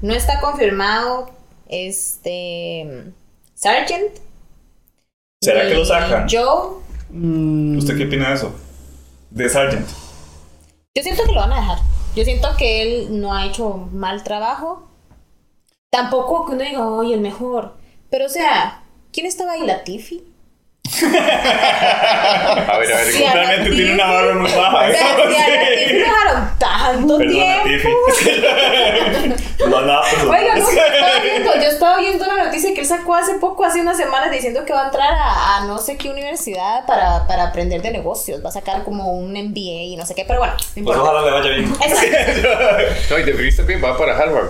[0.02, 1.30] No está confirmado
[1.68, 3.12] este
[3.54, 4.18] Sargent.
[5.42, 6.28] ¿Será que lo sacan?
[6.30, 6.80] Joe.
[7.10, 8.56] Mm, ¿Usted qué opina de eso?
[9.30, 9.88] De Sargent.
[10.96, 11.80] Yo siento que lo van a dejar.
[12.16, 14.88] Yo siento que él no ha hecho mal trabajo.
[15.92, 17.76] Tampoco que uno diga, oye, el mejor.
[18.10, 19.66] Pero, o sea, ¿quién estaba ahí?
[19.66, 20.24] ¿Latifi?
[21.08, 24.78] A ver, a ver, a Realmente tiene una barra muy baja.
[24.78, 25.48] O sea, eso si a.
[25.50, 27.90] Latifi dejaron tanto Perdona, tiempo.
[29.70, 30.40] No, nada personal.
[30.40, 33.66] Oiga, no, yo estaba viendo, yo estaba viendo una noticia que él sacó hace poco,
[33.66, 37.28] hace unas semanas, diciendo que va a entrar a, a no sé qué universidad para,
[37.28, 38.44] para aprender de negocios.
[38.44, 41.02] Va a sacar como un MBA y no sé qué, pero bueno, no Pues importa.
[41.02, 41.74] ojalá le vaya bien.
[41.82, 42.48] Exacto.
[43.12, 44.50] No, y de también va para Harvard.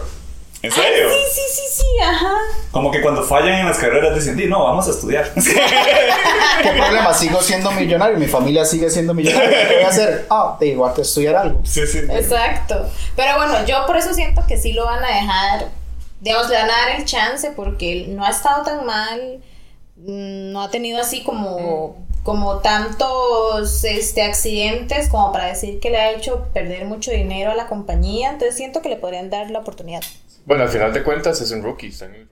[0.62, 1.10] ¿En serio?
[1.10, 2.34] Sí, sí, sí, sí, ajá.
[2.72, 5.32] Como que cuando fallan en las carreras dicen, "Di, no, vamos a estudiar.
[5.34, 7.14] ¿Qué problema?
[7.14, 9.68] Sigo siendo millonario, mi familia sigue siendo millonaria.
[9.70, 10.26] ¿Qué voy a hacer?
[10.30, 11.62] Ah, te digo, a estudiar algo.
[11.64, 12.00] sí, sí.
[12.10, 12.90] Exacto.
[13.16, 15.68] Pero bueno, yo por eso siento que sí lo van a dejar,
[16.20, 19.40] digamos, le van a dar el chance porque él no ha estado tan mal,
[19.96, 25.98] mm, no ha tenido así como, como tantos este, accidentes como para decir que le
[26.00, 29.60] ha hecho perder mucho dinero a la compañía, entonces siento que le podrían dar la
[29.60, 30.02] oportunidad.
[30.50, 31.90] Bueno, al final de cuentas es un rookie.
[31.90, 32.28] está en el-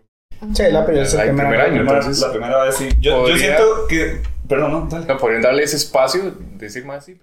[0.56, 1.73] Sí, la primera, es el primer primer año.
[1.75, 2.89] Primera- entonces, la primera vez sí.
[2.99, 4.23] Yo, siento que.
[4.49, 5.06] Perdón, no, dale.
[5.06, 7.19] No, podrían darle ese espacio, decir más así.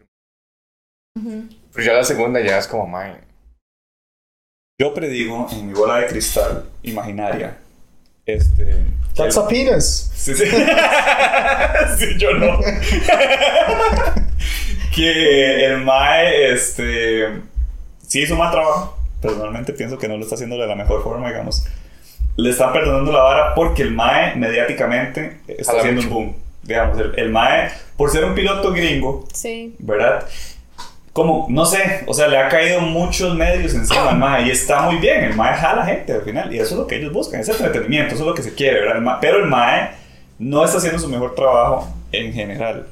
[1.17, 3.19] Pero ya la segunda ya es como, man,
[4.81, 7.59] Yo predigo en mi bola de cristal imaginaria.
[8.25, 8.77] Este.
[9.17, 10.13] That's a penis.
[10.15, 10.45] Sí, sí.
[11.99, 12.59] sí, yo no.
[14.95, 17.43] que el Mae, este.
[18.07, 18.97] Sí hizo mal trabajo.
[19.29, 21.67] Personalmente pienso que no lo está haciendo de la mejor forma, digamos.
[22.37, 26.15] Le están perdonando la vara porque el Mae mediáticamente está haciendo un mucho.
[26.19, 26.35] boom.
[26.63, 29.75] Digamos, el, el Mae, por ser un piloto gringo, Sí.
[29.79, 30.25] ¿verdad?
[31.13, 34.81] Como, no sé, o sea, le ha caído muchos medios encima al MAE y está
[34.83, 37.39] muy bien, el MAE jala gente al final y eso es lo que ellos buscan,
[37.41, 38.97] es entretenimiento, eso es lo que se quiere, ¿verdad?
[38.97, 39.91] El MAE- pero el MAE
[40.41, 42.87] no está haciendo su mejor trabajo en general,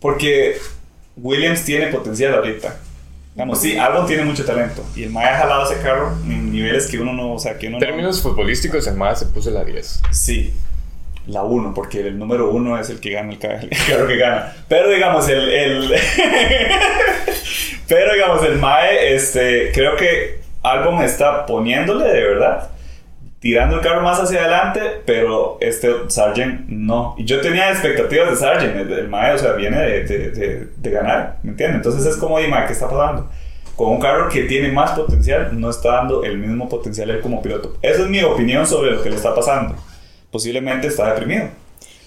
[0.00, 0.56] porque
[1.16, 2.76] Williams tiene potencial ahorita.
[3.34, 6.86] Digamos, sí, Albon tiene mucho talento y el MAE ha jalado ese carro en niveles
[6.86, 9.50] que uno no, o sea, que uno en no- términos futbolísticos, el más se puso
[9.50, 10.02] la 10.
[10.10, 10.52] Sí,
[11.26, 14.54] la 1, porque el número 1 es el que gana el, el carro que gana.
[14.68, 15.48] Pero digamos, el.
[15.50, 15.94] el
[17.88, 22.70] pero digamos, el Mae, este, creo que Albon está poniéndole de verdad,
[23.42, 27.14] tirando el carro más hacia adelante, pero este Sargent no.
[27.18, 30.68] Y yo tenía expectativas de Sargent, el, el Mae, o sea, viene de, de, de-
[30.76, 31.76] de ganar, ¿me entiendes?
[31.76, 33.28] Entonces es como, "Oye, Mae, ¿qué está pasando?
[33.76, 37.42] Con un carro que tiene más potencial, no está dando el mismo potencial él como
[37.42, 37.76] piloto.
[37.82, 39.74] Esa es mi opinión sobre lo que le está pasando
[40.30, 41.48] posiblemente está deprimido.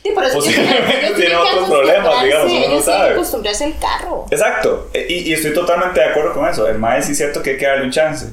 [0.02, 3.14] Sí, por eso Posiblemente tiene otros problemas, digamos, uno no sabe.
[3.14, 4.26] acostumbrarse al carro.
[4.32, 6.68] Exacto, e- y, y estoy totalmente de acuerdo con eso.
[6.68, 8.28] El Mae sí es cierto que hay que darle un chance.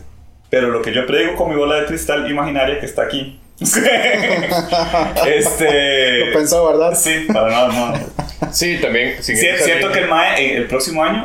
[0.52, 3.40] Pero lo que yo predigo con mi bola de cristal imaginaria que está aquí.
[5.26, 6.26] este.
[6.26, 6.94] Lo pensó, ¿verdad?
[6.94, 7.68] Sí, para nada,
[8.40, 8.52] no.
[8.52, 9.14] Sí, también.
[9.18, 11.24] Esa siento línea, que el Mae eh, el próximo año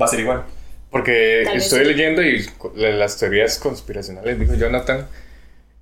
[0.00, 0.44] va a ser igual.
[0.90, 1.84] Porque Tal estoy sí.
[1.86, 5.08] leyendo y las teorías conspiracionales, dijo Jonathan,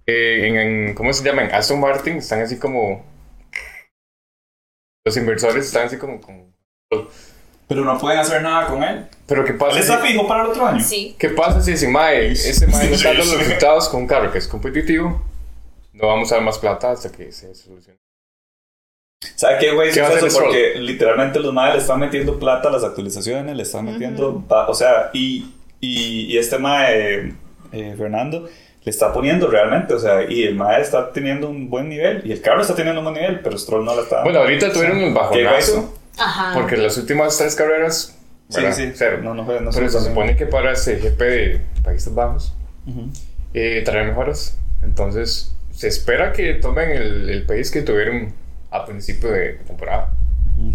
[0.06, 1.42] eh, en, en- ¿cómo se llama?
[1.44, 3.04] En Aston Martin están así como...
[5.04, 6.18] Los inversores están así como...
[6.18, 6.50] como-
[7.68, 9.06] Pero no pueden hacer nada con él.
[9.26, 10.80] Pero ¿qué ¿Él pasa, está si, fijo para el otro año?
[10.80, 11.16] Sí.
[11.18, 14.30] ¿qué pasa si ese Mae, ese Mae no está dando los resultados con un carro
[14.30, 15.20] que es competitivo?
[15.92, 17.98] No vamos a dar más plata hasta que se solucione.
[19.34, 19.92] ¿Sabe qué, güey?
[19.92, 20.44] ¿Qué Es eso, Stroll?
[20.44, 24.44] porque literalmente los madres le están metiendo plata a las actualizaciones, le están metiendo.
[24.48, 27.34] o sea, y, y, y este mae,
[27.72, 28.48] eh, Fernando,
[28.84, 29.94] le está poniendo realmente.
[29.94, 32.22] O sea, y el mae está teniendo un buen nivel.
[32.24, 34.22] Y el carro está teniendo un buen nivel, pero Stroll no la está.
[34.22, 35.95] Bueno, ahorita tuvieron un ¿Qué bajonazo.
[36.18, 36.52] Ajá.
[36.54, 38.16] Porque las últimas tres carreras.
[38.48, 38.76] Sí, ¿verdad?
[38.76, 38.92] sí.
[38.94, 39.18] Cero.
[39.22, 42.54] No, no no Pero se supone que para ese GP de Países Bajos
[42.86, 43.10] Ujú.
[43.54, 44.56] eh, trae mejoras.
[44.82, 48.32] Entonces, se espera que tomen el, el país que tuvieron
[48.70, 50.12] a principio de temporada.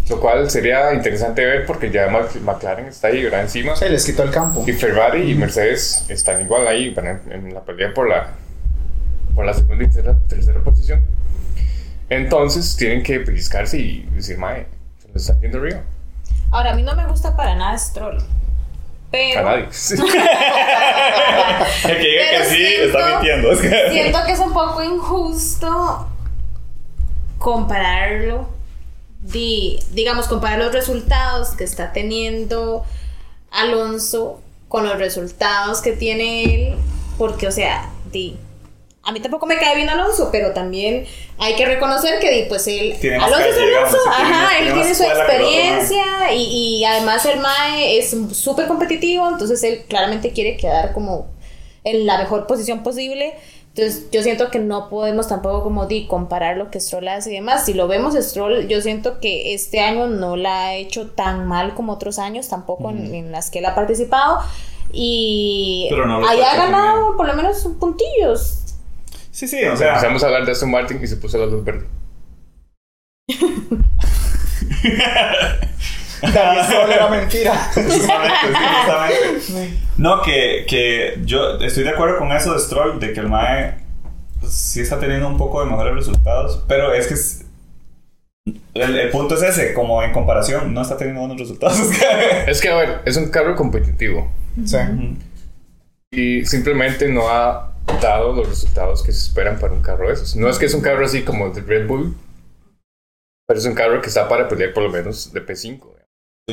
[0.10, 3.41] Lo cual sería interesante ver porque ya McLaren está ahí, ¿verdad?
[3.41, 3.75] Encima.
[3.75, 4.63] Sí, les quitó el campo.
[4.67, 7.19] Y Ferrari y Mercedes están igual ahí ¿verdad?
[7.32, 8.32] en la pelea por la,
[9.34, 11.01] por la segunda y tercera, tercera posición.
[12.10, 14.67] Entonces tienen que pellizcarse y decir, mae,
[15.58, 15.82] arriba.
[16.52, 18.17] Ahora, a mí no me gusta para nada Stroll.
[19.12, 19.39] Pero.
[19.41, 19.65] A nadie.
[21.84, 23.56] El que diga que sí, siento- está mintiendo.
[23.91, 26.08] Siento que es un poco injusto
[27.38, 28.47] compararlo,
[29.21, 32.86] di- digamos, comparar los resultados que está teniendo
[33.52, 36.76] Alonso con los resultados que tiene él,
[37.17, 38.38] porque, o sea, di,
[39.04, 41.06] a mí tampoco me cae bien Alonso, pero también
[41.40, 46.34] hay que reconocer que pues él, Tiene Alonso es Alonso, ajá, él tiene su experiencia
[46.34, 51.28] y, y además el Mae es súper competitivo, entonces él claramente quiere quedar como
[51.84, 53.34] en la mejor posición posible.
[53.74, 57.36] Entonces yo siento que no podemos tampoco como di comparar lo que Stroll hace y
[57.36, 57.66] demás.
[57.66, 61.74] Si lo vemos Stroll, yo siento que este año no la ha hecho tan mal
[61.74, 64.40] como otros años, tampoco en, en las que él ha participado.
[64.92, 68.61] Y no lo ahí está ha haciendo ganado por lo menos puntillos.
[69.32, 69.89] Sí, sí, o sea.
[69.96, 71.86] Empezamos a hablar de Aston Martin y se puso la luz verde.
[76.22, 77.54] Stroll era mentira.
[77.74, 78.54] Justamente, sí,
[78.86, 79.78] justamente.
[79.98, 83.76] No, que, que yo estoy de acuerdo con eso de Stroll, de que el Mae
[84.48, 87.46] sí está teniendo un poco de mejores resultados, pero es que es-
[88.74, 91.78] el, el punto es ese, como en comparación, no está teniendo buenos resultados.
[92.48, 94.32] Es que, a ver, es un carro competitivo
[94.65, 94.78] Sí.
[96.12, 97.70] y simplemente no ha
[98.36, 100.36] los resultados que se esperan para un carro de esos.
[100.36, 102.15] No es que es un carro así como el de Red Bull,
[103.47, 106.01] pero es un carro que está para pelear por lo menos de P5.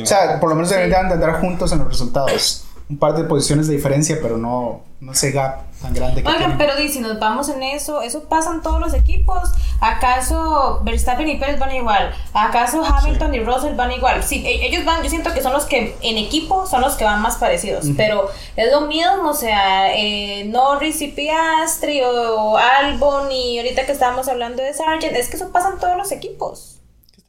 [0.03, 2.65] O sea, por lo menos deberían de andar juntos en los resultados.
[2.89, 6.39] Un par de posiciones de diferencia, pero no, no ese gap tan grande que Oigan,
[6.41, 6.57] tienen.
[6.57, 9.51] pero di, si nos vamos en eso, eso pasa en todos los equipos.
[9.79, 12.11] ¿Acaso Verstappen y Pérez van igual?
[12.33, 14.23] ¿Acaso Hamilton y Russell van igual?
[14.23, 17.05] Sí, e- ellos van, yo siento que son los que en equipo son los que
[17.05, 23.31] van más parecidos, pero es lo mismo, o sea, eh, Norris y Piastri o Albon
[23.31, 26.78] y ahorita que estábamos hablando de Sargent, es que eso pasa en todos los equipos.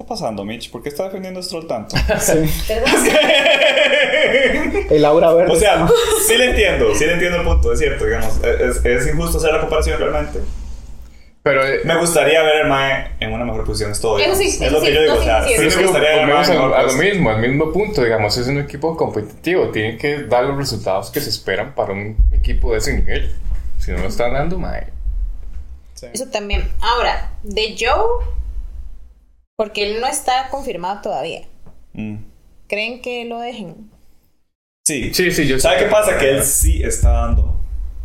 [0.00, 0.70] ¿Qué está pasando, Mitch?
[0.70, 1.94] ¿Por qué está defendiendo a Stroll tanto?
[2.20, 2.32] Sí.
[4.88, 5.52] El aura verde.
[5.52, 5.86] O sea,
[6.26, 8.40] sí le entiendo, sí le entiendo el punto, es cierto, digamos.
[8.42, 10.40] Es, es injusto hacer la comparación realmente.
[11.42, 14.18] Pero eh, Me gustaría ver al Mae en una mejor posición, es todo.
[14.18, 16.08] Eso sí, es lo que sí, yo digo, no, o sea, sí, sí, me gustaría
[16.08, 18.48] ver al Mae volvemos en a, mejor a lo mismo, al mismo punto, digamos, es
[18.48, 22.78] un equipo competitivo, tiene que dar los resultados que se esperan para un equipo de
[22.78, 23.34] ese nivel.
[23.78, 24.86] Si no lo están dando, mae.
[26.10, 26.66] Eso también.
[26.80, 28.24] Ahora, de Joe,
[29.60, 31.42] porque él no está confirmado todavía.
[31.92, 32.16] Mm.
[32.66, 33.90] ¿Creen que lo dejen?
[34.86, 35.12] Sí.
[35.12, 36.16] Sí, sí, yo ¿Sabe qué pasa?
[36.16, 37.60] Que él sí está dando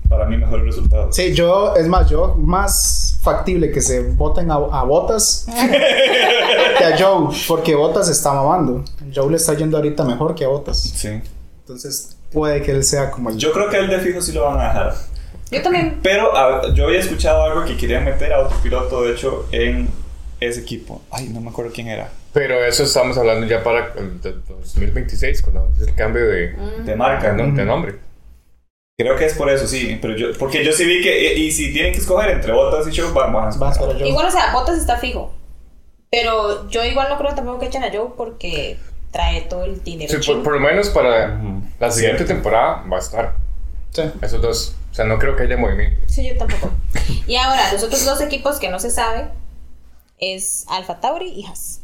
[0.10, 1.16] para mí mejores resultados.
[1.16, 5.48] Sí, yo, es más, yo más factible que se voten a, a Botas
[6.78, 8.84] que a Joe, porque Botas está mamando.
[9.16, 10.78] Joe le está yendo ahorita mejor que a Botas.
[10.78, 11.22] Sí.
[11.62, 14.44] Entonces, puede que él sea como el Yo creo que él de fijo sí lo
[14.44, 14.96] van a dejar.
[15.52, 16.02] Yo también.
[16.04, 20.04] Pero a- yo había escuchado algo que querían meter a otro piloto, de hecho, en
[20.48, 21.02] ese equipo.
[21.12, 22.10] Ay, no me acuerdo quién era.
[22.34, 26.50] Pero eso estamos hablando ya para el de- 2026, cuando es el cambio de,
[26.84, 27.56] De marca, de, ¿no?
[27.56, 27.96] de nombre.
[28.98, 29.98] Creo que es por eso, sí.
[30.02, 32.88] Pero yo, porque yo sí vi que, y, y si tienen que escoger entre Bottas
[32.88, 34.08] y Show, vamos para Joe.
[34.08, 35.34] Igual, o sea, Bottas está fijo.
[36.10, 38.78] Pero yo igual no creo tampoco que echen a Joe porque
[39.12, 40.22] trae todo el dinero.
[40.22, 41.42] Sí, por, lo menos para
[41.80, 43.36] la siguiente temporada va a estar.
[43.92, 44.04] Sí.
[44.22, 44.76] Esos dos.
[44.92, 46.02] O sea, no creo que haya movimiento.
[46.08, 46.72] Sí, yo tampoco.
[47.28, 49.28] Y ahora, los otros dos equipos que no se sabe
[50.18, 51.82] es Alfa Tauri y Haas.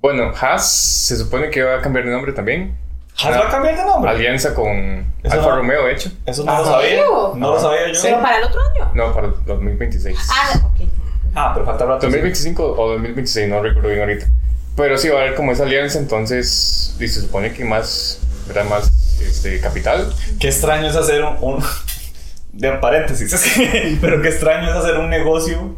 [0.00, 2.76] Bueno, Haas se supone que va a cambiar de nombre también.
[3.22, 4.10] ¿Haas va a cambiar de nombre?
[4.10, 6.10] Alianza con Eso Alfa no- Romeo, de hecho.
[6.26, 6.70] Eso no lo Ajá.
[6.72, 6.88] sabía.
[6.88, 7.32] ¿Serio?
[7.36, 8.00] No lo sabía yo.
[8.02, 8.90] Pero para el otro año.
[8.94, 10.18] No, para el 2026.
[10.30, 10.88] Ah, ok.
[11.34, 12.06] Ah, pero falta rato.
[12.06, 14.26] 2025 o 2026, no recuerdo bien ahorita.
[14.76, 18.64] Pero sí va a haber como esa alianza, entonces y se supone que más, ¿verdad?
[18.64, 20.12] Más este, capital.
[20.40, 21.36] Qué extraño es hacer un.
[21.40, 21.64] un-
[22.52, 23.34] de paréntesis,
[24.00, 25.74] pero qué extraño es hacer un negocio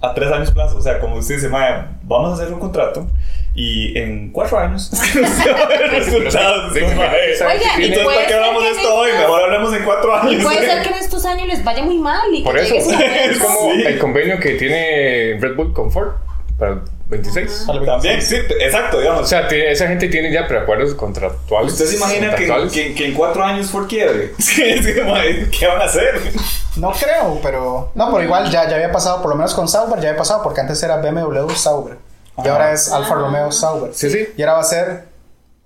[0.00, 0.76] a tres años plazo.
[0.78, 3.06] O sea, como usted dice, "Mae, vamos a hacer un contrato
[3.54, 6.72] y en cuatro años usted va a ver resultados.
[6.72, 9.10] Sí, puede ¿para qué hablamos de esto hoy?
[9.12, 10.44] Mejor hablemos en cuatro Y años.
[10.44, 13.38] puede ser que en estos años les vaya muy mal y que Por eso, es
[13.38, 13.82] como Sí.
[13.86, 16.12] el convenio que tiene Red Bull con Ford.
[16.58, 17.66] para el 26.
[17.68, 18.44] Al También, 26.
[18.48, 19.22] sí, exacto, digamos.
[19.22, 21.72] O sea, tiene- esa gente tiene ya preacuerdos contractuales.
[21.72, 24.32] ¿Usted se imagina que, que- que en cuatro años fue quiebre?
[24.38, 24.62] Sí,
[25.58, 26.20] ¿Qué van a hacer?
[26.76, 27.90] No creo, pero.
[27.94, 30.42] No, pero igual ya, ya había pasado, por lo menos con Sauber, ya había pasado,
[30.42, 31.98] porque antes era BMW Sauber.
[32.38, 32.52] Y Ajá.
[32.52, 33.92] ahora es Alfa Romeo Sauber.
[33.94, 34.28] Sí, sí.
[34.36, 35.08] Y ahora va a ser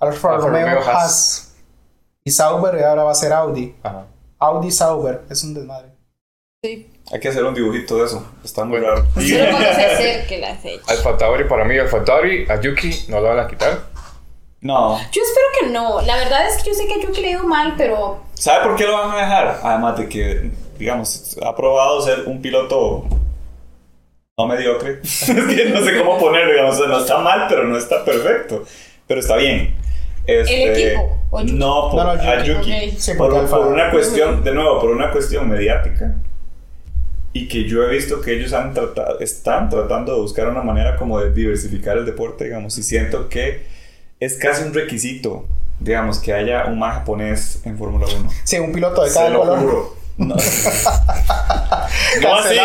[0.00, 0.94] Alfa, Alfa Romeo, Romeo Haas.
[0.96, 1.54] Haas.
[2.24, 3.74] Y Sauber, y ahora va a ser Audi.
[3.82, 4.06] Ajá.
[4.38, 5.22] Audi Sauber.
[5.30, 5.88] Es un desmadre.
[6.62, 6.90] Sí.
[7.12, 8.26] Hay que hacer un dibujito de eso.
[8.42, 8.94] Está muy Bueno.
[8.94, 9.06] raro.
[9.14, 10.82] Solo cuando se acerque la fecha.
[10.88, 13.78] Alfa Tauri, para mí, Alfa Tauri, a Yuki no lo van a quitar.
[14.62, 14.96] No.
[15.12, 16.00] Yo espero que no.
[16.00, 18.64] La verdad es que yo sé que a Yuki le ha ido mal, pero ¿Sabe
[18.64, 19.60] por qué lo van a dejar?
[19.62, 23.06] Además de que, digamos, ha probado ser un piloto
[24.36, 24.96] no mediocre.
[25.02, 26.74] no sé cómo ponerlo, digamos.
[26.74, 28.64] o sea, no está mal, pero no está perfecto.
[29.06, 29.74] Pero está bien.
[30.26, 31.52] Este, ¿El equipo o Yuki?
[31.52, 32.96] No, por, No, no, a Yuki.
[33.16, 33.32] Por,
[33.66, 36.16] una cuestión, de nuevo, por una cuestión mediática.
[37.32, 40.96] Y que yo he visto que ellos han tratado, están tratando de buscar una manera
[40.96, 42.76] como de diversificar el deporte, digamos.
[42.78, 43.66] Y siento que
[44.20, 45.46] es casi un requisito,
[45.80, 48.30] digamos, que haya un más japonés en Fórmula 1.
[48.44, 49.58] Sí, un piloto de Se cada lo color.
[49.58, 50.03] juro.
[50.16, 50.36] No,
[52.20, 52.56] no así.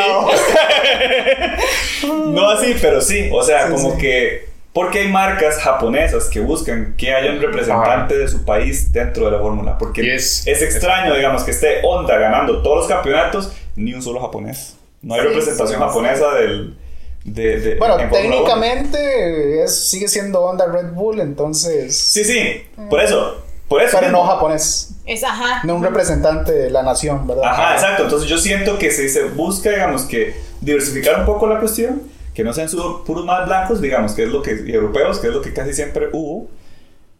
[2.08, 3.30] No así, pero sí.
[3.32, 3.98] O sea, Sí, como sí.
[4.00, 4.50] que.
[4.72, 9.32] Porque hay marcas japonesas que buscan que haya un representante de su país dentro de
[9.32, 9.78] la fórmula.
[9.80, 14.22] Porque Y es, extraño, digamos, que esté Honda ganando todos los campeonatos, ni un solo
[14.22, 14.76] japonés.
[15.02, 16.78] No hay Sí, representación japonesa del.
[17.26, 18.36] De, de- Bueno, en Fórmula 1.
[18.46, 21.98] técnicamente es, sigue siendo Honda Red Bull, entonces.
[21.98, 22.64] Sí, sí.
[22.90, 23.44] Por eso.
[23.70, 23.98] Por eso.
[24.00, 24.24] Pero mismo.
[24.24, 24.96] no japonés.
[25.06, 25.62] es ajá.
[25.64, 27.44] No un representante de la nación, ¿verdad?
[27.46, 28.04] Ajá, exacto.
[28.04, 32.02] Entonces yo siento que si se busca, digamos, que diversificar un poco la cuestión,
[32.34, 35.28] que no sean solo puros más blancos, digamos, que es lo que, y europeos, que
[35.28, 36.48] es lo que casi siempre hubo,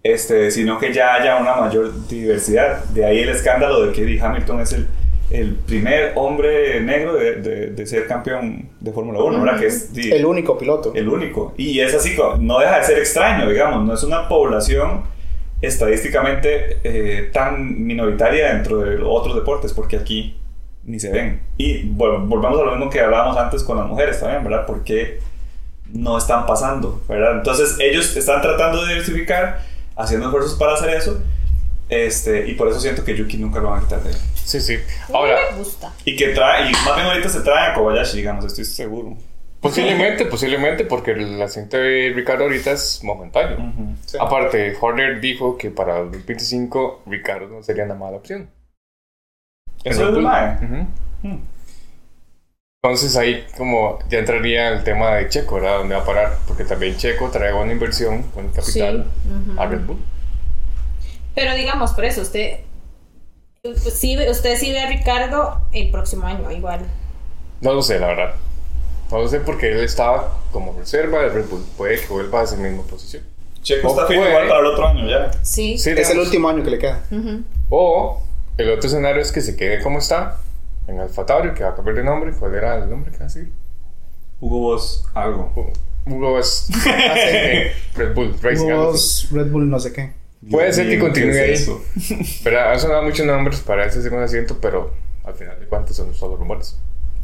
[0.04, 2.84] este, sino que ya haya una mayor diversidad.
[2.86, 4.88] De ahí el escándalo de que Eddie Hamilton es el,
[5.30, 9.60] el primer hombre negro de, de- de ser campeón de Fórmula 1, ¿verdad?
[9.60, 10.94] Que es El único piloto.
[10.96, 11.54] el único.
[11.58, 15.04] Y es así, no deja de ser extraño, digamos, no es una población
[15.62, 20.38] estadísticamente eh, tan minoritaria dentro de los otros deportes, porque aquí
[20.86, 21.42] ni se ven.
[21.58, 24.66] Y vol- volvamos a lo mismo que hablábamos antes con las mujeres también, ¿verdad?
[24.66, 25.20] Porque
[25.92, 27.38] no están pasando, ¿verdad?
[27.38, 29.62] Entonces ellos están tratando de diversificar,
[29.96, 31.22] haciendo esfuerzos para hacer eso,
[31.90, 34.16] este, y por eso siento que Yuki nunca lo van a quitar de ahí.
[34.36, 34.78] Sí, sí.
[35.14, 35.92] Ahora, me gusta.
[36.06, 39.18] Y que trae, y más bien ahorita se trae a Kobayashi, digamos, estoy seguro.
[39.62, 43.74] Posiblemente, posiblemente, porque el asiento de Ricardo ahorita es momentáneo.
[44.06, 44.18] Sí.
[44.20, 48.50] Aparte, Horner dijo que para el 2025 Ricardo no sería una mala opción.
[49.84, 50.22] Eso es de.
[50.22, 51.42] Hmm.
[52.82, 55.80] Entonces ahí como ya entraría el tema de Checo, ¿verdad?
[55.80, 56.38] ¿Dónde va a parar?
[56.48, 59.06] Porque también Checo trae una inversión con el capital
[59.58, 60.00] a Red Bull.
[61.36, 62.60] Pero digamos, por eso, usted.
[63.64, 66.80] Sí, usted sí ve a Ricardo el próximo año, igual.
[67.60, 68.36] No lo sé, la verdad.
[69.12, 71.64] No lo sé porque él estaba como reserva de Red Bull.
[71.78, 73.24] Puede que vuelva a esa misma posición.
[73.62, 75.32] Checo O está firme puede- igual para el otro año ya.
[75.44, 75.78] Sí.
[75.78, 77.02] Sí, Es el último año que le queda.
[77.70, 78.22] O
[78.58, 80.38] el otro escenario es que se quede como está
[80.88, 82.32] en Alfa Tauri, que va a cambiar de nombre.
[82.38, 83.52] ¿Cuál era el nombre que va a decir?
[84.42, 85.52] Hugo Boss, algo.
[86.06, 86.68] Hugo es
[87.96, 88.70] Red Bull Racing.
[88.72, 89.28] algo así.
[89.28, 90.14] Vos, Red Bull, no sé qué.
[90.50, 91.52] Puede ser que continúe ¿qué ahí.
[91.54, 91.70] es?
[92.44, 94.94] Pero han sonado muchos nombres para ese segundo asiento, pero
[95.26, 96.78] al final de cuentas son solo rumores.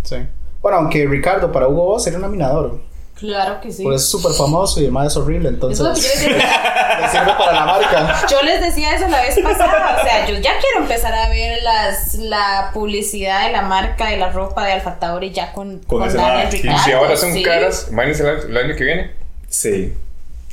[0.04, 0.18] Sí.
[0.66, 2.80] Bueno, aunque Ricardo para Hugo Boss era un nominador.
[3.20, 3.84] Claro que sí.
[3.84, 6.38] Pues es súper famoso y el más es horrible, entonces Eso es lo que yo
[7.02, 8.26] les sirve para la marca.
[8.28, 11.62] Yo les decía eso la vez pasada, o sea, yo ya quiero empezar a ver
[11.62, 16.02] las, la publicidad de la marca de la ropa de Alfa Tauri ya con, Con
[16.02, 16.76] ese Daniel man.
[16.76, 17.44] Y si ahora son sí.
[17.44, 19.12] caras, imagínense el, año- el año que viene,
[19.48, 19.94] Sí.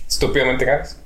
[0.07, 0.98] estúpidamente caras.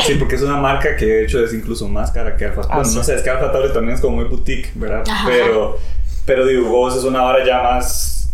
[0.00, 2.78] Sí, porque es una marca que de hecho es incluso más cara que Alfa Ah,
[2.78, 2.96] Bueno, sí.
[2.96, 5.04] no sé, es que Alfa Tauri también es como muy boutique, ¿verdad?
[5.08, 5.28] Ajá.
[5.28, 5.78] Pero,
[6.26, 8.30] pero Boss es una hora ya más,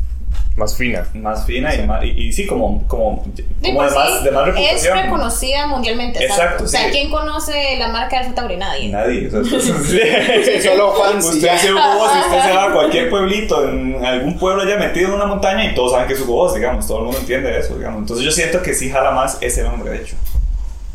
[0.56, 1.06] Más fina.
[1.14, 4.24] más fina y, más, y, y sí, como, como, Sí, como pues de, más, sí,
[4.24, 4.98] de más es reputación.
[4.98, 6.24] reconocida mundialmente.
[6.24, 6.90] Exacto, O sea, sí.
[6.90, 8.56] ¿quién conoce la marca de Alfa Tauri?
[8.56, 8.88] Nadie.
[8.90, 9.28] Nadie.
[9.28, 11.52] O sea, Sí, solo fans Usted ya.
[11.54, 15.08] dice Hugo Boss y usted se va a cualquier pueblito, en algún pueblo allá metido
[15.08, 16.86] en una montaña y todos saben que es Hugo Boss, digamos.
[16.86, 18.00] Todo el mundo entiende eso, digamos.
[18.00, 20.16] Entonces yo siento que sí jala más ese nombre, de hecho.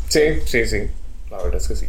[0.08, 0.82] Sí, sí, sí.
[1.30, 1.86] La verdad es que sí.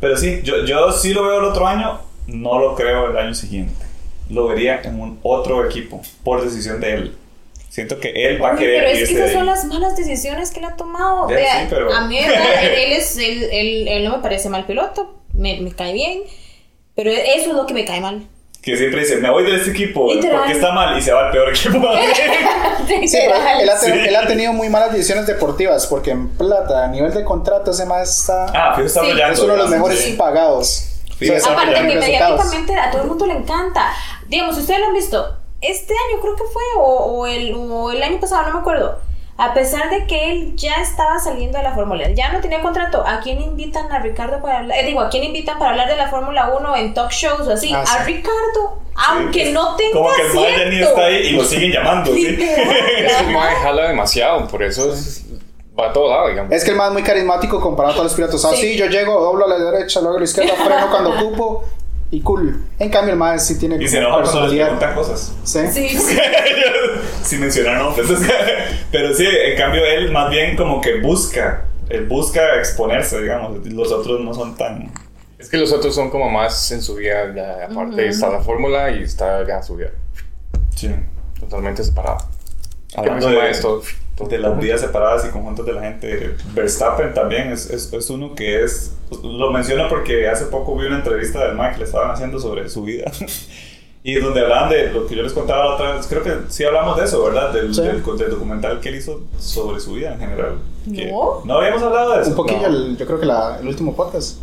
[0.00, 3.32] Pero sí, yo, yo sí lo veo el otro año, no lo creo el año
[3.34, 3.85] siguiente.
[4.30, 7.16] Lo vería en un otro equipo, por decisión de él.
[7.68, 9.96] Siento que él va a Oye, querer pero es que esas de son las malas
[9.96, 11.28] decisiones que él ha tomado.
[11.28, 12.46] Ya, Vea, sí, pero- A mí, ¿verdad?
[12.64, 16.22] él, es, él, él- él no me parece mal piloto, me, me cae bien,
[16.94, 18.26] pero eso es lo que me cae mal.
[18.62, 20.38] Que siempre dice, me voy de este equipo, Literal.
[20.38, 21.78] porque está mal, y se va al peor equipo.
[22.86, 24.08] Sí, pero él ha, tenido, Sí.
[24.08, 27.84] él ha tenido muy malas decisiones deportivas porque en plata, a nivel de contrato, ese
[27.84, 28.46] más está.
[28.54, 29.06] ah, fijo está Sí.
[29.10, 29.34] brillando.
[29.34, 30.12] es uno de los mejores sí.
[30.12, 30.88] pagados.
[31.18, 33.92] Sí, O sea, Aparte que mediáticamente a todo el mundo le encanta.
[34.28, 38.02] Digamos, ustedes lo han visto, este año creo que fue, o, o el, o el
[38.02, 38.98] año pasado, no me acuerdo.
[39.38, 43.04] A pesar de que él ya estaba saliendo de la Fórmula, ya no tenía contrato,
[43.06, 44.78] ¿a quién invitan a Ricardo para hablar?
[44.78, 47.52] eh, digo, ¿a quién invitan para hablar de la Fórmula 1 en talk shows o
[47.52, 47.70] así?
[47.74, 48.14] Ah, a sí.
[48.14, 51.70] Ricardo, aunque no tenga Como que el mae ya ni está ahí y lo siguen
[51.70, 52.26] llamando, ¿sí?
[52.26, 55.24] Es que el mae jala demasiado, por eso es-
[55.78, 56.50] va a todo lado, digamos.
[56.52, 58.42] Es que el más muy carismático comparado a todos los pilotos.
[58.46, 58.68] Ah, Sí.
[58.72, 61.64] sí, yo llego, doblo a la derecha, luego a la izquierda, freno cuando ocupo
[62.10, 62.64] y cool.
[62.78, 64.78] En cambio, el más sí tiene Y se enoja cuando les personalidad.
[64.78, 65.32] preguntan cosas.
[65.44, 65.60] Sí.
[65.72, 66.18] Sí, sí.
[67.22, 68.06] Sin mencionar nombres.
[68.92, 73.66] Pero sí, en cambio él más bien como que busca, él busca exponerse, digamos.
[73.66, 74.92] Los otros no son tan...
[75.38, 78.90] Es que los otros son como más en su vida, ya, aparte está la fórmula
[78.90, 79.90] y está ya su vida,
[80.74, 80.90] Sí.
[81.38, 82.18] totalmente separada.
[82.94, 83.82] Hablando de, esto,
[84.28, 88.34] de las vidas separadas y conjuntos de la gente, Verstappen también es, es, es uno
[88.34, 88.92] que es...
[89.22, 92.68] Lo menciono porque hace poco vi una entrevista del Mike que le estaban haciendo sobre
[92.68, 93.10] su vida.
[94.08, 96.62] Y donde hablaban de lo que yo les contaba la otra vez, creo que sí
[96.62, 97.52] hablamos de eso, ¿verdad?
[97.52, 97.80] Del, Sí.
[97.82, 100.58] del, del documental que él hizo sobre su vida en general.
[100.94, 101.40] Que- No.
[101.44, 102.30] No habíamos hablado de eso.
[102.30, 102.76] Un poquillo, No.
[102.76, 104.38] el- yo creo que la- el último podcast.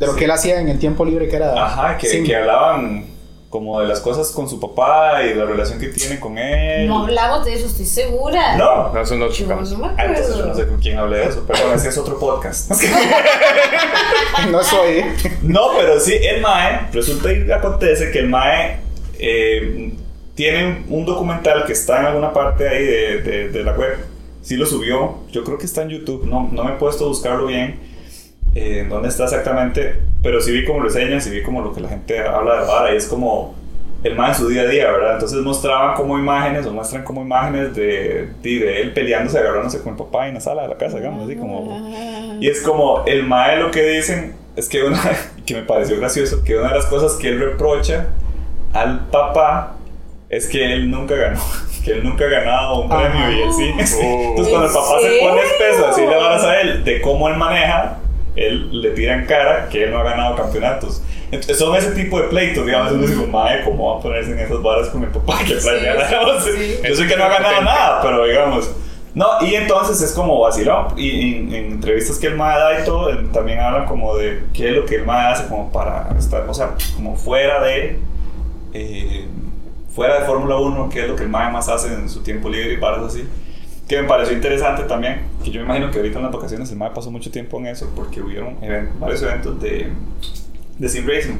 [0.00, 0.18] De lo Sí.
[0.18, 1.64] que él hacía en el tiempo libre que era.
[1.64, 3.06] Ajá, que, que hablaban
[3.54, 6.88] como de las cosas con su papá y la relación que tiene con él.
[6.88, 8.56] No hablamos de eso, estoy segura.
[8.56, 8.92] No.
[8.92, 9.70] No, eso no chocamos.
[9.70, 10.48] no me Ah, entonces yo acuerdo.
[10.48, 12.72] no sé con quién hablé de eso, pero ese es otro podcast.
[14.50, 15.04] no soy.
[15.42, 18.78] no, pero sí, el Mae, resulta y acontece que el Mae
[19.20, 19.92] eh,
[20.34, 23.98] tiene un documental que está en alguna parte ahí de, de- de la web.
[24.42, 27.08] Sí lo subió, yo creo que está en YouTube, no, no me he puesto a
[27.08, 27.78] buscarlo bien,
[28.54, 31.80] eh, en dónde está exactamente, pero sí vi como reseñas y vi como lo que
[31.80, 33.54] la gente habla de Vara y es como
[34.04, 35.14] el Mae en su día a día, ¿verdad?
[35.14, 39.92] Entonces mostraban como imágenes o muestran como imágenes de, de, de él peleándose, agarrándose con
[39.92, 41.90] el papá en la sala de la casa, digamos, así como...
[42.38, 45.00] Y es como el Mae lo que dicen es que una
[45.46, 48.08] que me pareció gracioso, que una de las cosas que él reprocha
[48.72, 49.76] al papá
[50.28, 51.40] es que él nunca ganó,
[51.84, 53.10] que él nunca ha ganado un Ajá.
[53.10, 53.72] premio y él sí.
[54.02, 54.28] Oh.
[54.30, 57.28] Entonces cuando el papá se ¿En pone espeso, así le varas a él de cómo
[57.28, 57.98] él maneja,
[58.36, 61.02] él le tira en cara que él no ha ganado campeonatos.
[61.30, 64.38] Entonces son ese tipo de pleitos, digamos, uno dice, mae, ¿cómo va a ponerse en
[64.38, 65.68] esas varas con el papá que sí,
[66.44, 66.78] sí.
[66.88, 68.70] Yo sé que no ha ganado nada, pero digamos...
[69.14, 70.88] No, y entonces es como vacilón.
[70.96, 74.42] Y en, en entrevistas que el MAE da y todo, él también hablan como de
[74.52, 77.98] qué es lo que el MAE hace como para estar, o sea, como fuera de.
[78.72, 79.26] eh,
[79.94, 82.48] fuera de Fórmula 1, qué es lo que el MAE más hace en su tiempo
[82.48, 83.24] libre y varas así.
[83.88, 86.76] Que me pareció interesante también, que yo me imagino que ahorita en las vacaciones el
[86.78, 88.56] MAE pasó mucho tiempo en eso, porque hubieron
[88.98, 89.88] varios eventos de,
[90.78, 91.36] de sim racing.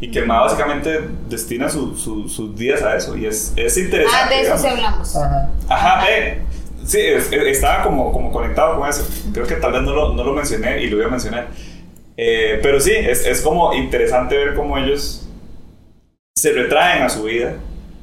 [0.00, 3.16] Y que el MAE básicamente destina su- su- sus días a eso.
[3.16, 4.18] Y es, es interesante.
[4.24, 5.14] Ah, de eso sí hablamos.
[5.16, 5.50] Ajá.
[5.68, 6.38] Ajá, eh,
[6.84, 9.06] sí, es- es- estaba como, como conectado con eso.
[9.32, 11.46] Creo que tal vez no lo, no lo mencioné y lo voy a mencionar.
[12.16, 15.28] Eh, pero sí, es, es como interesante ver cómo ellos
[16.36, 17.54] se retraen a su vida.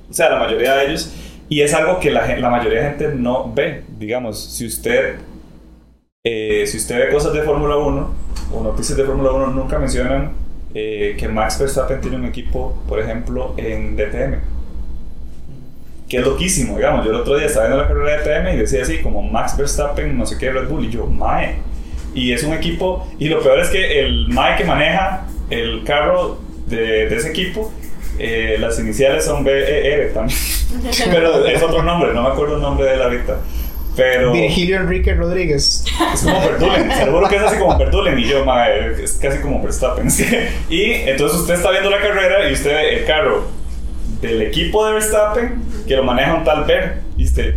[0.09, 1.13] O sea, la mayoría de ellos.
[1.52, 3.84] Y es algo que la, la mayoría de gente no ve.
[3.99, 5.16] Digamos, si usted,
[6.24, 8.16] eh, si usted ve cosas de Fórmula 1
[8.54, 10.32] o noticias de Fórmula 1, nunca mencionan
[10.74, 14.36] eh, que Max Verstappen tiene un equipo, por ejemplo, en DTM
[16.08, 17.06] que es loquísimo, digamos.
[17.06, 19.58] Yo el otro día estaba viendo la carrera de TM y decía así, como Max
[19.58, 21.56] Verstappen, no sé qué, Red Bull, y yo, Mae.
[22.14, 26.39] Y es un equipo, y lo peor es que el Mae que maneja el carro
[26.68, 27.72] de, de ese equipo,
[28.24, 30.38] eh, las iniciales son BER también.
[31.11, 33.38] Pero es otro nombre, no me acuerdo el nombre de él ahorita.
[33.95, 35.84] Pero Virgilio Enrique Rodríguez.
[36.13, 39.61] es como Verdulen, seguro que es así como Verdulen y yo, mae, es casi como
[39.61, 40.07] Verstappen.
[40.69, 43.47] y entonces usted está viendo la carrera y usted ve el carro
[44.22, 47.01] del equipo de Verstappen que lo maneja un tal Ver.
[47.17, 47.55] Y usted,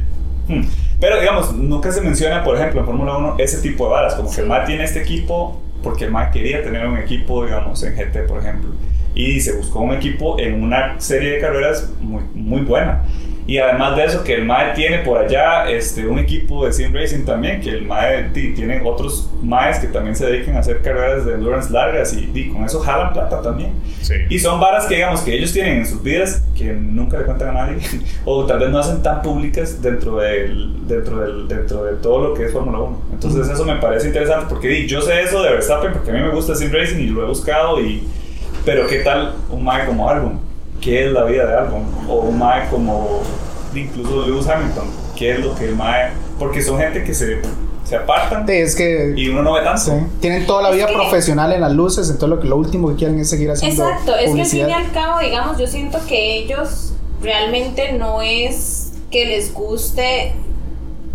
[0.48, 0.62] hmm.
[1.00, 4.32] Pero digamos, nunca se menciona, por ejemplo, en Fórmula 1 ese tipo de varas, como
[4.32, 7.94] que el MAE tiene este equipo porque el MAE quería tener un equipo, digamos, en
[7.94, 8.70] GT, por ejemplo.
[9.14, 13.02] Y se buscó un equipo en una serie de carreras muy, muy buena.
[13.46, 16.94] Y además de eso, que el MAE tiene por allá este, un equipo de sim
[16.94, 20.80] racing también, que el MAE ti- tiene otros MAEs que también se dedican a hacer
[20.80, 23.72] carreras de endurance largas y, y con eso jalan plata también.
[24.00, 24.14] Sí.
[24.30, 27.50] Y son varas que digamos que ellos tienen en sus vidas que nunca le cuentan
[27.50, 27.76] a nadie
[28.24, 32.34] o tal vez no hacen tan públicas dentro del dentro del dentro de todo lo
[32.34, 33.02] que es Fórmula 1.
[33.12, 36.30] Entonces eso me parece interesante porque yo sé eso de Verstappen porque a mí me
[36.30, 38.02] gusta sim racing y lo he buscado y
[38.64, 40.40] pero qué tal un mae como Albon?
[40.80, 41.82] ¿Qué es la vida de Albon?
[42.08, 43.20] O un mae como
[43.74, 44.84] incluso Lewis Hamilton,
[45.16, 47.40] ¿qué es lo que el mae porque son gente que se
[47.84, 49.80] se apartan Sí, es que y uno no ve tanto.
[49.82, 52.56] sí, tienen toda la vida Es que- profesional en las luces, entonces lo, que, lo
[52.56, 54.68] último que quieren es seguir haciendo Exacto, es que al fin publicidad.
[54.68, 60.32] y al cabo, digamos, yo siento que ellos realmente no es que les guste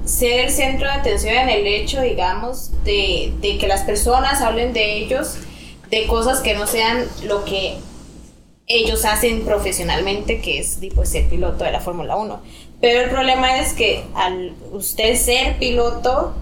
[0.06, 4.72] ser el centro de atención en el hecho, digamos, de, de que las personas hablen
[4.74, 5.38] de ellos,
[5.90, 7.78] de cosas que no sean lo que
[8.68, 12.40] ellos hacen profesionalmente, que es pues, ser piloto de la Fórmula 1.
[12.80, 16.34] Pero el problema es que al usted ser piloto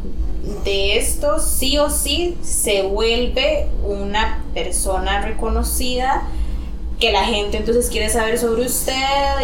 [0.63, 6.27] de esto, sí o sí se vuelve una persona reconocida
[6.99, 8.93] que la gente entonces quiere saber sobre usted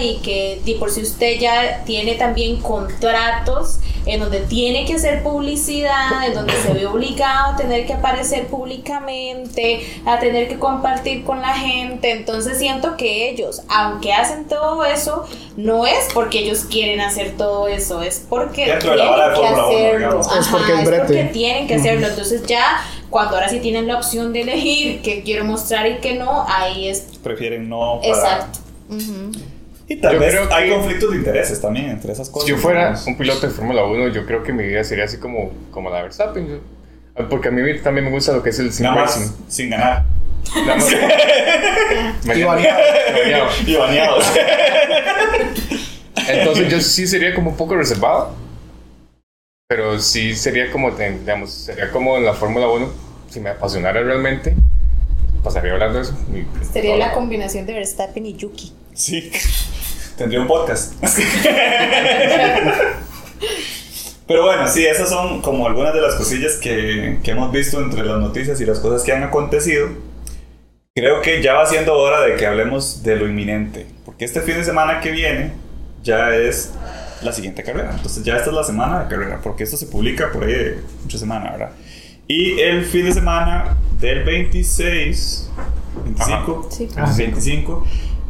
[0.01, 5.23] y que y por si usted ya tiene también contratos en donde tiene que hacer
[5.23, 11.23] publicidad, en donde se ve obligado a tener que aparecer públicamente, a tener que compartir
[11.23, 12.11] con la gente.
[12.11, 15.25] Entonces siento que ellos, aunque hacen todo eso,
[15.55, 18.99] no es porque ellos quieren hacer todo eso, es porque tienen
[19.33, 19.97] que hacerlo.
[19.97, 20.27] digamos.
[20.37, 21.05] Es porque es Ajá, brete.
[21.05, 22.07] porque tienen que hacerlo.
[22.07, 22.81] Entonces ya
[23.13, 26.87] cuando ahora sí tienen la opción de elegir qué quiero mostrar y qué no, ahí
[26.89, 28.13] es Prefieren no para...
[28.13, 28.59] exacto.
[28.89, 29.31] Ujú.
[29.87, 32.47] Y tal Yo vez creo hay que- conflictos de intereses también entre esas cosas.
[32.47, 33.05] Si yo fuera digamos.
[33.07, 35.97] un piloto de Fórmula 1, yo creo que mi vida sería así como, como la
[35.97, 36.47] de Verstappen.
[36.47, 39.31] yo- porque a mí también me gusta lo que es el sim Nada más racing.
[39.47, 40.03] sin ganar.
[40.65, 40.91] Nada más-
[42.23, 42.79] Y Mañana- baneado.
[43.13, 43.47] baneado.
[43.67, 44.25] Y baneados.
[46.27, 48.31] Entonces yo sí sería como un poco reservado.
[49.75, 52.91] Pero sí sería como, digamos, sería como en la Fórmula 1,
[53.27, 54.53] si me apasionara realmente,
[55.43, 56.15] pasaría hablando de eso.
[56.31, 58.71] Y- Sería la combinación de Verstappen y Yuki.
[58.93, 59.31] sí.
[60.15, 60.93] Tendría un podcast.
[64.27, 68.03] Pero bueno, sí, esas son como algunas de las cosillas que, que hemos visto entre
[68.05, 69.89] las noticias y las cosas que han acontecido.
[70.95, 74.53] Creo que ya va siendo hora de que hablemos de lo inminente, porque este fin
[74.57, 75.51] de semana que viene
[76.03, 76.71] ya es
[77.25, 77.91] la siguiente carrera.
[77.95, 80.79] Entonces ya esta es la semana de carrera, porque esto se publica por ahí de
[81.03, 81.71] mucha semana, ¿verdad?
[82.27, 85.49] Y el fin de semana del 26,
[86.05, 86.89] 25, Sí.
[86.95, 87.23] Ah, sí.
[87.23, 87.85] 25,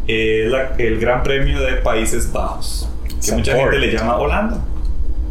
[0.07, 2.89] eh, la- el Gran Premio de Países Bajos,
[3.25, 4.61] que mucha gente le llama Holanda.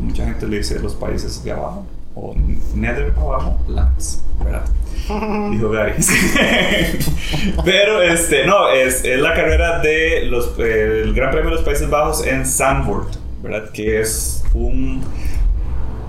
[0.00, 2.34] Mucha gente le dice los países de abajo, o
[2.74, 4.62] Nether abajo, Lands, ¿verdad?
[5.50, 5.94] Dijo Gary.
[7.64, 11.64] Pero este, no, es, es la carrera de los, eh, el Gran Premio de los
[11.64, 13.70] Países Bajos en Zandvoort, ¿verdad?
[13.70, 15.02] Que es un,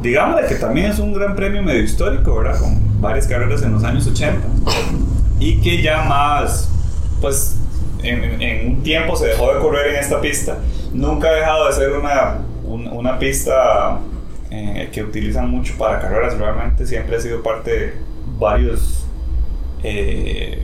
[0.01, 2.59] digamos que también es un gran premio medio histórico, ¿verdad?
[2.59, 4.39] Con varias carreras en los años 80.
[5.39, 6.69] Y que ya más,
[7.21, 7.55] pues,
[8.01, 10.57] en, un tiempo se dejó de correr en esta pista.
[10.93, 13.99] Nunca ha dejado de ser una, un- una pista
[14.51, 16.37] eh, que utilizan mucho para carreras.
[16.37, 17.93] Realmente siempre ha sido parte de
[18.37, 19.05] varios...
[19.83, 20.63] eh,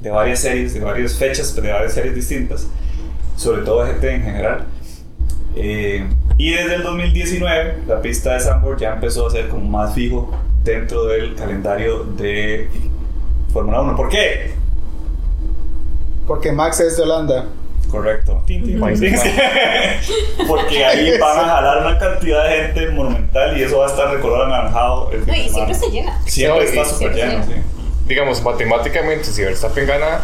[0.00, 2.66] de varias series, de varias fechas, de varias series distintas,
[3.36, 4.66] sobre todo GT en general.
[5.56, 9.94] Eh, y desde el 2019 la pista de Zandvoort ya empezó a ser como más
[9.94, 10.30] fijo
[10.64, 12.68] dentro del calendario de
[13.52, 13.96] Fórmula 1.
[13.96, 14.52] ¿Por qué?
[16.26, 17.46] Porque Max es de Holanda.
[17.90, 18.42] Correcto.
[20.48, 24.12] Porque ahí van a jalar una cantidad de gente monumental y eso va a estar
[24.12, 25.10] de color anaranjado.
[25.26, 26.20] No, y siempre se llena.
[26.24, 27.52] Siempre y está súper lleno, sí.
[28.08, 30.22] Digamos, matemáticamente, si Verstappen gana,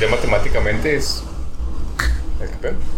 [0.00, 1.22] ya matemáticamente es.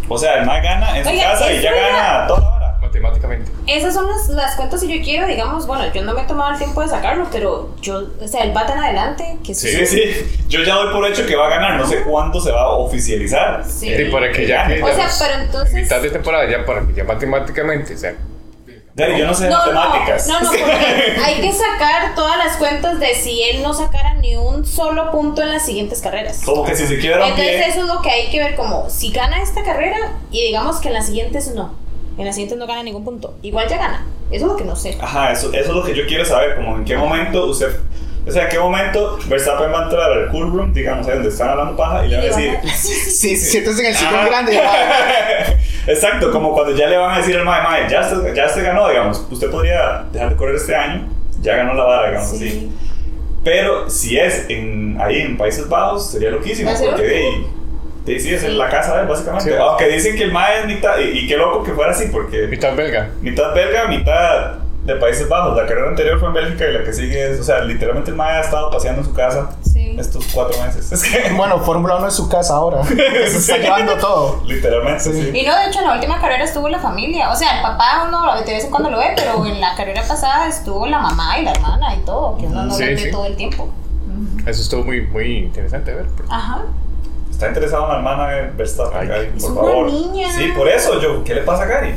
[0.08, 2.64] O sea, el más gana en su Oiga, casa y ya era- gana toda hora.
[2.80, 3.50] Matemáticamente.
[3.66, 6.52] Esas son las, las cuentas que yo quiero, digamos, bueno, yo no me he tomado
[6.52, 9.68] el tiempo de sacarlo, pero yo, o sea, él va tan adelante que Sí.
[9.68, 10.36] Sí, sí.
[10.48, 11.76] Yo ya doy por hecho que va a ganar.
[11.80, 13.64] No sé cuándo se va a oficializar.
[13.66, 13.90] Sí.
[13.92, 16.92] Y para que ya que O sea, pero entonces- mitad de temporada, ya para que
[16.92, 18.14] ya matemáticamente, o sea,
[18.96, 20.28] Gary, yo no sé de No, matemáticas.
[20.28, 24.14] no, no, no, porque hay que sacar todas las cuentas de si él no sacara
[24.14, 26.42] ni un solo punto en las siguientes carreras.
[26.44, 27.68] Como que si se quiebra Entonces pie.
[27.68, 29.96] eso es lo que hay que ver como si gana esta carrera
[30.30, 31.74] y digamos que en las siguientes no.
[32.18, 33.34] En las siguientes no gana ningún punto.
[33.42, 34.06] Igual ya gana.
[34.30, 34.96] Eso es lo que no sé.
[35.00, 37.76] Ajá, eso, eso es lo que yo quiero saber, como en qué momento usted,
[38.26, 41.28] o sea, en qué momento Verstappen va a entrar al cool room, digamos, ahí donde
[41.28, 42.58] están hablando paja, y le va a van decir...
[42.74, 44.26] Sí, siéntese en el Ajá.
[44.26, 44.60] grande.
[45.86, 48.62] Exacto, como cuando ya le van a decir al mae, mae, ya se, ya se
[48.62, 51.08] ganó, digamos, usted podría dejar de correr este año,
[51.40, 52.46] ya ganó la vara, digamos Sí.
[52.48, 52.72] así.
[53.44, 57.48] Pero si es en, ahí en Países Bajos, sería loquísimo, porque de, loco.
[58.06, 59.50] de- sí, es en la casa de él, básicamente.
[59.50, 59.56] Sí.
[59.60, 62.46] Aunque dicen que el mae es mitad, y, y qué loco que fuera así, porque
[62.46, 63.10] mitad belga.
[63.20, 64.54] mitad belga, mitad
[64.84, 65.56] de Países Bajos.
[65.56, 68.16] La carrera anterior fue en Bélgica y la que sigue es, o sea, literalmente el
[68.16, 69.96] mae ha estado paseando en su casa Sí.
[69.98, 70.92] estos cuatro meses.
[70.92, 72.84] Es que, Bueno, Fórmula 1 es su casa ahora.
[72.84, 74.42] Se está llevando todo.
[74.46, 75.30] literalmente, sí.
[75.34, 77.30] Y no, de hecho, en la última carrera estuvo la familia.
[77.30, 80.02] O sea, el papá uno de vez en cuando lo ve, pero en la carrera
[80.06, 82.98] pasada estuvo la mamá y la hermana y todo, que uno no Sí, lo ve
[82.98, 83.10] sí.
[83.10, 83.68] todo el tiempo.
[84.46, 86.06] Eso estuvo muy, muy interesante ver.
[86.28, 86.62] Ajá.
[87.34, 89.92] Está interesado en la hermana de Verstappen, Ay, Gary, es por una favor.
[89.92, 90.28] niña.
[90.36, 91.94] Sí, por eso yo, ¿qué le pasa a Gary?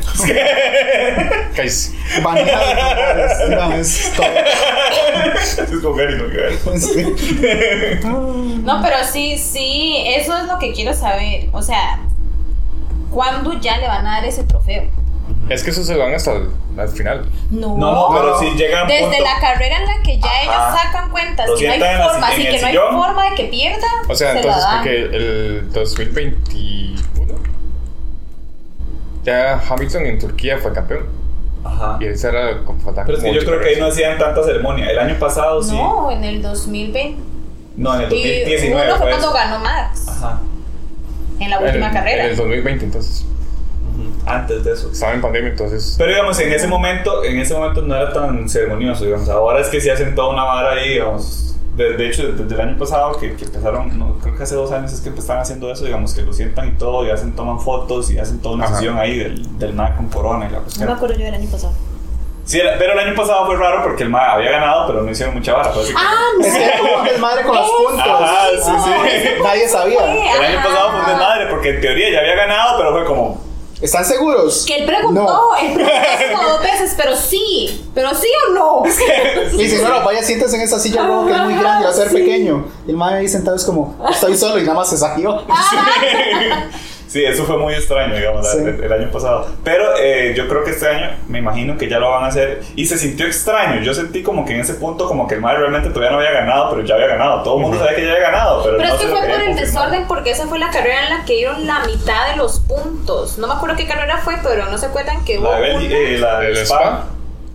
[3.48, 4.26] No, es todo.
[4.26, 6.58] es con Gary, no Gary.
[6.80, 7.14] Sí.
[8.64, 11.48] No, pero sí, sí, eso es lo que quiero saber.
[11.52, 12.00] O sea,
[13.10, 14.82] ¿cuándo ya le van a dar ese trofeo?
[15.48, 17.24] Es que eso se van hasta el al final.
[17.50, 17.76] No.
[17.76, 20.26] No, no, pero si llega a un Desde punto- la carrera en la que ya
[20.28, 20.42] Ajá.
[20.42, 23.34] ellos sacan cuentas y no hay en forma, en así que no hay forma de
[23.36, 23.86] que pierda.
[24.08, 24.76] O sea, se la entonces, dan.
[24.78, 26.98] porque el 2021.
[29.24, 31.06] ya Hamilton en Turquía fue campeón.
[31.64, 31.98] Ajá.
[32.00, 34.42] Y ese era como faltaba Pero es que yo creo que ahí no hacían tanta
[34.44, 34.90] ceremonia.
[34.90, 35.74] El año pasado sí.
[35.74, 37.16] No, en el 2020.
[37.76, 39.34] No, en el Y 2019 uno fue cuando eso.
[39.34, 40.40] ganó Max Ajá.
[41.40, 42.24] en la En última el- carrera.
[42.24, 43.24] En el 2020, entonces.
[44.28, 44.90] Antes de eso.
[44.92, 45.94] Estaba en pandemia, entonces.
[45.98, 49.28] Pero digamos, en ese momento, en ese momento no era tan ceremonioso, digamos.
[49.28, 51.44] Ahora es que se hacen toda una vara ahí, digamos.
[51.76, 54.72] De, de hecho, desde el año pasado que, que empezaron, no, creo que hace dos
[54.72, 57.60] años es que están haciendo eso, digamos, que lo sientan y todo, y hacen, toman
[57.60, 58.74] fotos y hacen toda una Ajá.
[58.74, 60.88] sesión ahí del, del MAC con corona y la No me cuestión.
[60.90, 61.72] acuerdo yo del año pasado.
[62.44, 65.10] Sí, era- pero el año pasado fue raro porque el MAC había ganado, pero no
[65.10, 65.70] hicieron mucha vara.
[65.70, 66.44] que- Ah, no.
[66.46, 68.06] Era como un desmadre con los puntos.
[68.08, 69.28] Ajá, sí, sí.
[69.44, 70.34] Nadie sabía.
[70.36, 73.47] El año pasado fue un desmadre porque en teoría ya había ganado, pero fue como.
[73.80, 74.64] ¿Están seguros?
[74.66, 75.56] Que él preguntó, No.
[75.56, 78.82] él preguntó dos veces, pero sí, pero sí o no.
[79.52, 81.84] Y dice, no, no, vaya, siéntese en esa silla roja que es muy grande y
[81.84, 82.14] va a ser Sí.
[82.16, 82.66] pequeño.
[82.86, 85.42] Y el madre ahí sentado es como, estoy solo y nada más se salió.
[87.08, 88.58] Sí, eso fue muy extraño, digamos, Sí.
[88.58, 89.48] el, el año pasado.
[89.64, 92.60] Pero eh, yo creo que este año me imagino que ya lo van a hacer.
[92.76, 93.80] Y se sintió extraño.
[93.82, 96.32] Yo sentí como que en ese punto, como que el madre realmente todavía no había
[96.32, 97.42] ganado, pero ya había ganado.
[97.42, 99.40] Todo el mundo sabía que ya había ganado, pero, Pero no es que fue por
[99.40, 102.60] el desorden, porque esa fue la carrera en la que dieron la mitad de los
[102.60, 103.38] puntos.
[103.38, 105.96] No me acuerdo qué carrera fue, pero no se acuerdan que hubo La de, Bélgica,
[105.96, 107.04] una- eh, la de ¿El Spa.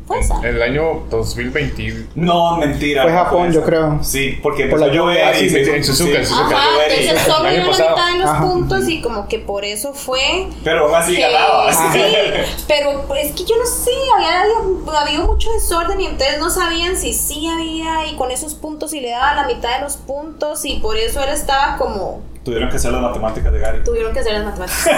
[0.06, 0.38] ¿Fue esa?
[0.39, 2.08] En el año 2020.
[2.16, 3.04] No, mentira.
[3.04, 3.99] Fue Japón, yo creo.
[4.04, 5.16] Sí, porque Por la lluvia.
[5.16, 6.56] y Ah, se hizo- en Suzuka, en Suzuka.
[6.58, 6.84] Ajá, Suzuka.
[6.88, 7.89] entonces El solo año dieron la pasado.
[7.95, 8.43] mitad de los Ajá.
[8.43, 11.72] puntos y como que por eso fue Pero aún así que- ganaba.
[11.74, 11.99] Sí,
[12.68, 16.97] pero es que yo no sé, había, había habido mucho desorden y entonces no sabían
[16.97, 20.66] si sí había y con esos puntos y le daban la mitad de los puntos
[20.66, 23.84] y por eso él estaba como, Tuvieron que hacer las matemáticas de Gary.
[23.84, 24.89] tuvieron que hacer las matemáticas.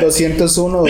[0.00, 0.84] 201.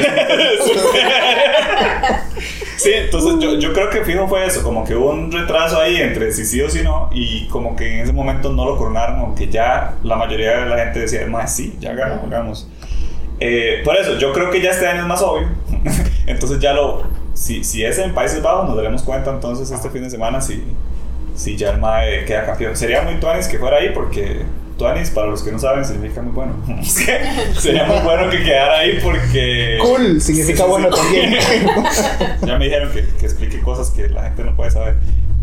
[2.77, 5.97] Sí, entonces yo, yo creo que fijo fue eso, como que hubo un retraso ahí
[5.97, 9.19] entre si sí o si no, y como que en ese momento no lo coronaron,
[9.19, 12.69] aunque ya la mayoría de la gente decía, más sí, ya ganamos.
[13.41, 15.49] Eh, por eso, yo creo que ya este año es más obvio,
[16.27, 17.03] entonces ya lo,
[17.35, 20.63] si, si es en Países Bajos, nos daremos cuenta entonces este fin de semana si,
[21.35, 22.77] si ya el MAE queda campeón.
[22.77, 24.43] Sería muy tuanis que fuera ahí porque...
[24.79, 26.55] Tuanis, para los que no saben, significa muy bueno.
[26.83, 29.79] Sería muy bueno que quedara ahí porque...
[29.83, 31.03] Cool, significa Sí, sí, bueno sí.
[31.03, 31.35] también.
[32.47, 34.95] Ya me dijeron que, que explique cosas que la gente no puede saber.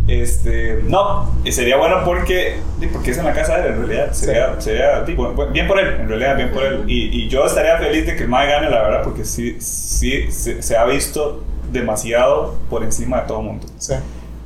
[0.07, 2.57] Este, no, y sería bueno porque,
[2.93, 4.13] porque es en la casa de él, en realidad.
[4.13, 6.83] Sería, sería di, bu- bu- bien por él, en realidad, bien por él.
[6.87, 10.31] Y, y yo estaría feliz de que el Mae gane, la verdad, porque sí, sí
[10.31, 13.65] se, se ha visto demasiado por encima de todo el mundo.
[13.79, 13.95] Sí.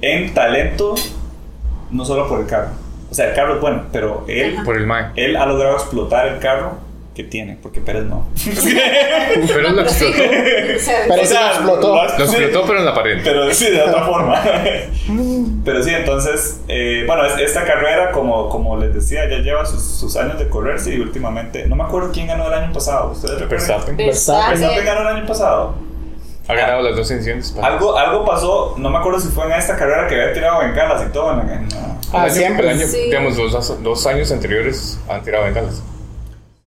[0.01, 0.95] En talento,
[1.91, 2.69] no solo por el carro.
[3.11, 4.57] O sea, el carro es bueno, pero él.
[4.63, 5.07] Por el MAE.
[5.15, 6.73] él ha logrado explotar el carro
[7.15, 8.27] que tiene, porque Pérez no.
[9.47, 10.13] Pero lo explotó.
[10.19, 11.95] Pero ese lo explotó.
[11.95, 12.35] lo- Lo sí.
[12.37, 13.19] explotó, pero en la pared.
[13.23, 14.41] Pero sí, de otra forma.
[15.65, 19.83] Pero sí, entonces, eh, bueno, es- esta carrera, como, como les decía, ya lleva sus,
[19.83, 23.11] sus años de correrse y últimamente, no me acuerdo quién ganó el año pasado.
[23.11, 23.67] ¿Ustedes recuerdan?
[23.67, 23.97] Verstappen.
[23.97, 24.59] Verstappen.
[24.59, 25.73] Verstappen ganó el año pasado.
[26.47, 27.53] Ha ganado las dos ediciones.
[27.61, 31.03] Algo, algo pasó, no me acuerdo si fue en esta carrera que había tirado bengalas
[31.07, 31.33] y todo.
[31.41, 31.67] En, en-
[32.11, 32.69] Ah, año- siempre.
[32.69, 32.97] año- Sí.
[33.05, 35.81] digamos, los dos años anteriores han tirado bengalas.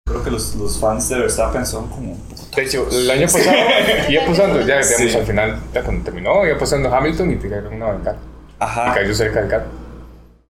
[0.05, 2.17] creo que los, los fans de Verstappen son como...
[2.55, 3.57] De hecho, el año pasado
[4.11, 5.17] iba pasando, ya digamos, Sí.
[5.17, 8.19] al final, ya cuando terminó, iba pasando Hamilton y tiraron una bengala.
[8.19, 8.93] Y Ajá.
[8.95, 9.65] cayó cerca del carro.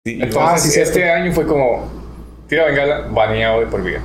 [0.03, 1.89] Sí, Entonces, Ah, sí, este año fue como,
[2.49, 4.01] tira bengala, baneado de por vida.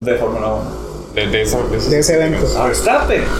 [0.00, 0.90] de Fórmula 1.
[1.14, 2.46] De, de eso- de esos- De ese evento.
[2.58, 3.24] A Verstappen.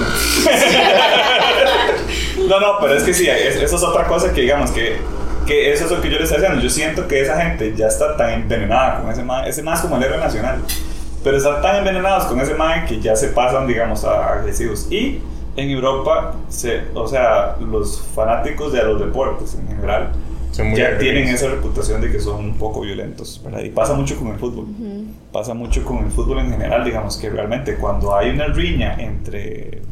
[2.48, 4.96] no, no, pero es que sí, es- eso es otra cosa que digamos que,
[5.46, 6.62] que eso es lo que yo les estoy diciendo.
[6.62, 9.96] Yo siento que esa gente ya está tan envenenada con ese man, ese más como
[9.96, 10.60] el héroe nacional.
[11.22, 14.90] Pero están tan envenenados con ese man que ya se pasan, digamos, a agresivos.
[14.90, 15.20] Y
[15.56, 20.12] en Europa, se, o sea, los fanáticos de los deportes en general
[20.52, 20.98] ya agresivos.
[20.98, 23.60] tienen esa reputación de que son un poco violentos, ¿verdad?
[23.60, 24.66] Y pasa mucho con el fútbol.
[25.32, 29.82] Pasa mucho con el fútbol en general, digamos que realmente cuando hay una riña entre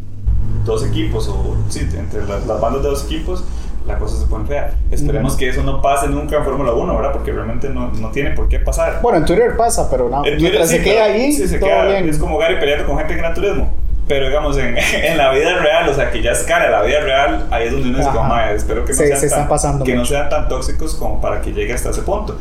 [0.64, 3.44] dos equipos o sí, entre las, las bandas de dos equipos,
[3.88, 4.74] la cosa se pone fea.
[4.90, 7.12] Esperemos que eso no pase nunca en Fórmula 1, ¿verdad?
[7.12, 9.00] Porque realmente no, no tiene por qué pasar.
[9.02, 10.18] Bueno, en Twitter pasa, pero no.
[10.18, 12.08] En Twitter Mientras sí, se queda ahí, sí, se todo queda- bien.
[12.08, 13.72] Es como Gary peleando con gente en Gran Turismo.
[14.06, 17.00] Pero digamos, en, en la vida real, o sea, que ya es cara la vida
[17.00, 19.40] real, ahí es donde uno dice, como, "Mae, espero que no, Se- sean, se están
[19.40, 22.36] tan, pasando que no sean tan tóxicos como para que llegue hasta ese punto.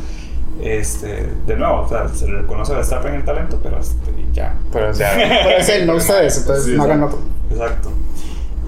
[0.62, 4.54] Este, de nuevo, o sea, se le reconoce a Verstappen el talento, pero este, ya.
[4.72, 7.54] Pero, o sea, Pero es él, no ustedes, entonces Sí, no hagan exacto, loco.
[7.62, 7.90] exacto.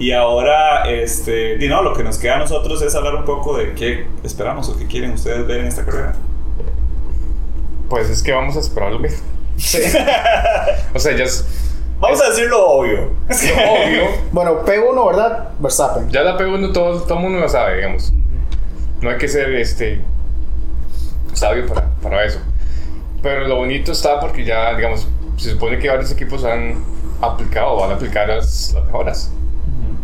[0.01, 3.55] Y ahora, este, y no, lo que nos queda a nosotros es hablar un poco
[3.55, 6.15] de qué esperamos o qué quieren ustedes ver en esta carrera.
[7.87, 9.23] pues es que vamos a esperar lo mismo.
[10.95, 11.45] O sea, ya es
[11.99, 13.11] Vamos a decir lo obvio.
[13.29, 14.03] obvio.
[14.31, 15.49] Bueno, P1, ¿verdad?
[15.59, 16.09] Verstappen.
[16.09, 18.11] Ya la P1 todo, todo el mundo lo sabe, digamos.
[19.01, 20.01] No hay que ser este
[21.33, 22.39] sabio para, para eso.
[23.21, 26.83] Pero lo bonito está porque ya, digamos, se supone que varios equipos han
[27.21, 29.31] aplicado o van a aplicar las, las mejoras.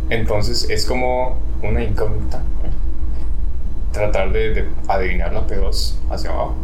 [0.10, 2.42] Entonces es como una incógnita.
[3.92, 6.56] Tratar de, de adivinar la P2 hacia abajo.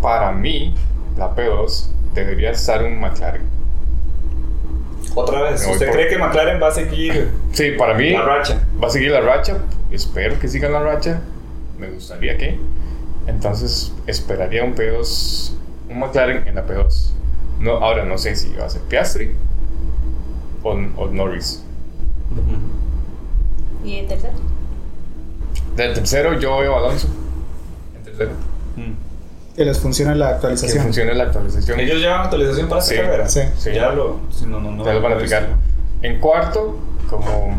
[0.00, 0.74] Para mí,
[1.16, 3.42] la P2 debería estar un McLaren.
[5.14, 8.60] Otra vez, ¿usted por- cree que McLaren va a seguir Sí, para mí la racha?
[8.82, 9.58] va a seguir la racha.
[9.90, 11.20] Espero que siga la racha.
[11.78, 12.58] Me gustaría que.
[13.26, 15.52] Entonces esperaría un P2,
[15.90, 17.10] un McLaren en la P2.
[17.60, 19.32] No, ahora no sé si va a ser Piastri
[20.64, 21.62] o, o Norris.
[23.84, 24.34] ¿Y el tercero?
[25.76, 27.08] Del tercero yo veo a Alonso.
[27.96, 28.30] En tercero.
[29.56, 30.84] Que les funciona la Que actualización.
[30.84, 31.78] funcione la actualización.
[31.80, 33.00] Ellos llevan actualización para esta Sí.
[33.00, 33.28] carrera.
[33.28, 33.40] Sí.
[33.58, 33.70] Sí.
[33.74, 34.20] Ya lo.
[34.30, 35.48] si no, no, no, Ya lo van a aplicar.
[36.00, 36.78] En cuarto,
[37.10, 37.54] como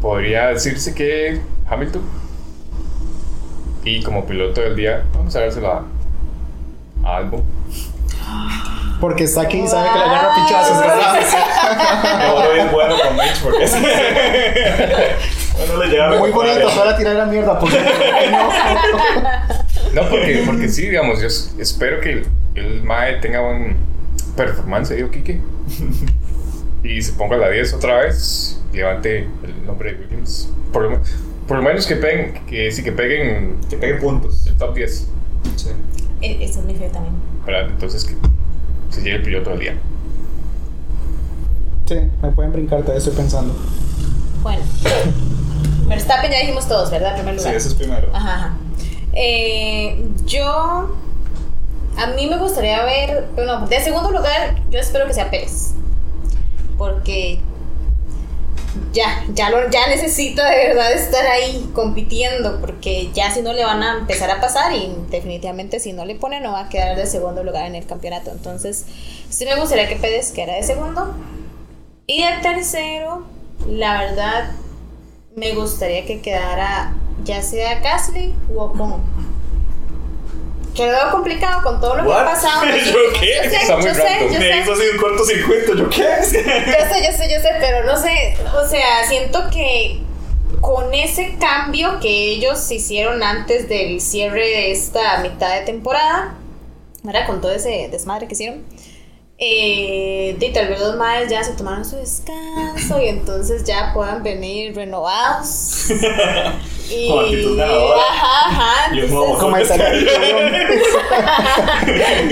[0.00, 2.02] podría decirse que Hamilton.
[3.84, 5.84] Y como piloto del día, vamos a dárselo a,
[7.04, 7.42] a Albon.
[9.00, 11.20] Porque está aquí y sabe que le agarra pichazos, ¿verdad?
[12.28, 13.72] No, no es bueno con Mitch porque es.
[15.56, 17.58] bueno, le llega Muy bonito, solo para tirar la mierda.
[17.58, 17.76] Porque
[18.30, 18.48] no.
[20.02, 21.28] No, porque, porque sí, digamos, yo
[21.62, 23.76] espero que el, el MAE tenga buen
[24.36, 25.40] performance, digo, Kike.
[26.82, 30.50] Y se ponga la 10 otra vez, y levante el nombre de Williams.
[30.72, 31.00] Por lo,
[31.48, 34.46] por lo menos que peguen, que sí que peguen Que pegue puntos.
[34.46, 35.06] el top 10.
[35.56, 35.68] Sí.
[36.20, 37.14] E- Eso es mi fe también.
[37.46, 38.14] Entonces que
[38.96, 39.78] se llegue el piloto del día.
[41.86, 43.54] Sí, me pueden brincar, todavía estoy pensando.
[44.42, 44.62] Bueno.
[45.88, 47.10] Verstappen ya dijimos todos, ¿verdad?
[47.10, 47.54] En primer Sí, lugar.
[47.56, 48.08] ese es primero.
[48.12, 48.56] Ajá, ajá.
[49.12, 50.94] Eh, yo.
[51.96, 53.28] A mí me gustaría ver.
[53.34, 55.72] Bueno, de segundo lugar, yo espero que sea Pérez.
[56.76, 57.40] Porque.
[58.92, 62.60] Ya, ya, lo, ya necesita de verdad estar ahí compitiendo.
[62.60, 64.72] Porque ya si no le van a empezar a pasar.
[64.72, 67.86] Y definitivamente si no le pone, no va a quedar de segundo lugar en el
[67.86, 68.30] campeonato.
[68.30, 68.86] Entonces,
[69.28, 71.14] sí me gustaría que Pérez quedara de segundo.
[72.06, 73.26] Y de tercero,
[73.68, 74.52] la verdad,
[75.34, 79.25] me gustaría que quedara ya sea Gasly u Ocon.
[80.76, 82.22] Que lo veo complicado con todo lo que What?
[82.22, 82.64] ha pasado.
[82.66, 83.40] ¿Yo qué?
[83.44, 84.58] Yo sé, Está muy yo sé, yo Me sé.
[84.60, 86.02] hizo así un cortocircuito, ¿yo qué?
[86.02, 88.36] Yo sé, yo sé, yo sé, pero no sé.
[88.54, 90.00] O sea, siento que
[90.60, 96.34] con ese cambio que ellos hicieron antes del cierre de esta mitad de temporada,
[97.02, 97.26] ¿verdad?
[97.26, 98.64] Con todo ese desmadre que hicieron.
[99.38, 104.22] Eh, de tal vez los madres ya se tomaron su descanso y entonces ya puedan
[104.22, 105.88] venir renovados.
[106.90, 108.00] y, Con actitud ganadora.
[108.10, 108.94] Ajá, ajá.
[108.94, 109.56] Y un entonces- nuevo Como.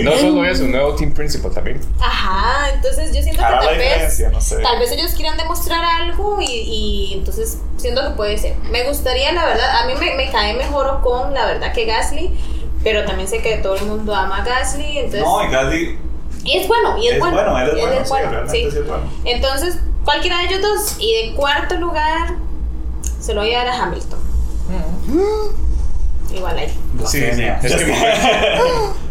[0.02, 1.80] No solo es un nuevo team principal también.
[2.00, 4.58] Ajá, entonces yo siento que Hará tal vez, diferencia, no sé.
[4.62, 8.56] tal vez ellos quieran demostrar algo y, y entonces siento que puede ser.
[8.70, 12.30] Me gustaría, la verdad, a mí me, me cae mejor Ocon, la verdad, que Gasly,
[12.82, 15.22] pero también sé que todo el mundo ama a Gasly, entonces...
[15.22, 15.98] No, y Gasly
[16.44, 17.36] y es bueno, y es, es bueno.
[17.36, 18.68] bueno, él es él bueno, es bueno, sí.
[18.70, 19.02] sí es bueno.
[19.24, 20.96] Entonces, cualquiera de ellos dos.
[20.98, 22.34] Y de cuarto lugar,
[23.18, 24.18] se lo voy a dar a Hamilton.
[26.34, 26.72] Igual ahí.
[27.06, 27.22] Sí.
[27.22, 27.94] Es que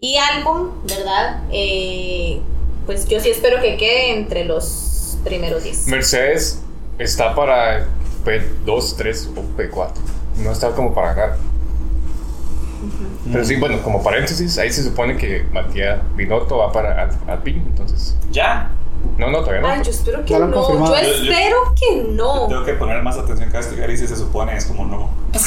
[0.00, 1.42] Y álbum, ¿verdad?
[1.50, 2.40] Eh,
[2.86, 5.88] pues yo sí espero que quede entre los primeros 10.
[5.88, 6.60] Mercedes
[6.98, 7.86] está para
[8.24, 9.90] P2, 3 o P4.
[10.36, 11.36] No está como para ganar.
[13.32, 17.64] Pero sí, bueno, como paréntesis, ahí se supone que Matías Binotto va para Al- Alpine,
[17.66, 18.16] entonces.
[18.30, 18.70] Ya.
[19.16, 19.68] No, no, todavía no.
[19.68, 20.50] Ay, yo espero que Ya no.
[20.52, 20.94] confirmado.
[20.94, 22.46] Yo espero que no.
[22.48, 25.10] Tengo que poner más atención cada vez que Gary dice se supone, es como no.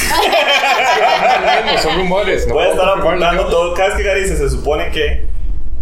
[1.65, 2.47] No, son rumores.
[2.47, 3.73] No Voy a estar apuntando todo.
[3.73, 5.27] Cada vez que Gary dice se supone que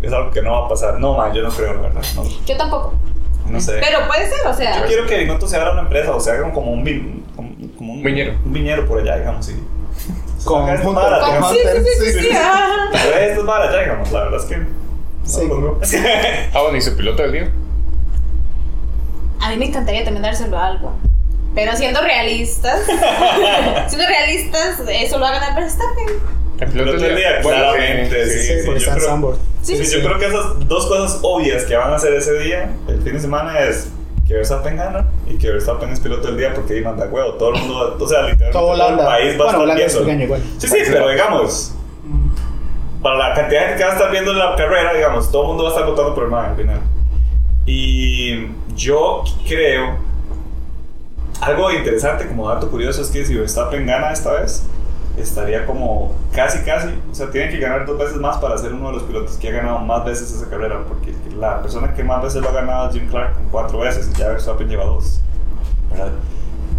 [0.01, 0.99] es algo que no va a pasar.
[0.99, 2.01] No, man, yo no creo, la verdad.
[2.15, 2.93] No, Yo tampoco.
[3.47, 3.79] no sé.
[3.79, 4.81] Pero puede ser, o sea.
[4.81, 7.49] Yo quiero que Binotto se abra una empresa o se haga como un, vin- como,
[7.77, 8.33] como un Viñero.
[8.45, 9.53] Un viñero por allá, digamos, sí.
[10.45, 12.29] Con Con Hunter, con- con Sí, sí, sí, sí.
[12.91, 14.57] Pero esto es para allá, digamos, la verdad es que.
[14.57, 14.65] no
[15.83, 15.97] Sí.
[16.53, 17.51] Ah, bueno, y su piloto del día.
[19.41, 20.93] A mí me encantaría también dárselo a algo.
[21.55, 22.81] Pero siendo realistas,
[23.87, 26.07] siendo realistas, eso lo va a ganar Verstappen.
[26.59, 29.37] El Piloto del día, claramente, sí, Sí, yo está en creo-.
[29.61, 32.33] Sí, Sí, sí, yo creo que esas dos cosas obvias que van a hacer ese
[32.39, 33.89] día, el fin de semana, es
[34.27, 37.33] que Verstappen gana y que Verstappen es piloto del día porque ahí manda huevo.
[37.33, 39.83] Todo el mundo, o sea, literalmente Todo todo, el país va a Bueno, estar Holanda
[39.83, 40.05] es viendo.
[40.05, 40.41] pequeño igual.
[40.59, 41.75] Sí, sí, pero digamos,
[43.01, 45.47] para la cantidad de gente que va a estar viendo la carrera, digamos, todo el
[45.49, 46.79] mundo va a estar votando por el man al final.
[47.71, 49.95] Y yo creo,
[51.39, 54.63] algo interesante como dato curioso es que si Verstappen gana esta vez,
[55.17, 58.87] estaría como casi, casi, o sea, tiene que ganar dos veces más para ser uno
[58.87, 62.23] de los pilotos que ha ganado más veces esa carrera, porque la persona que más
[62.23, 65.21] veces lo ha ganado es Jim Clark con cuatro veces, y ya Verstappen lleva dos.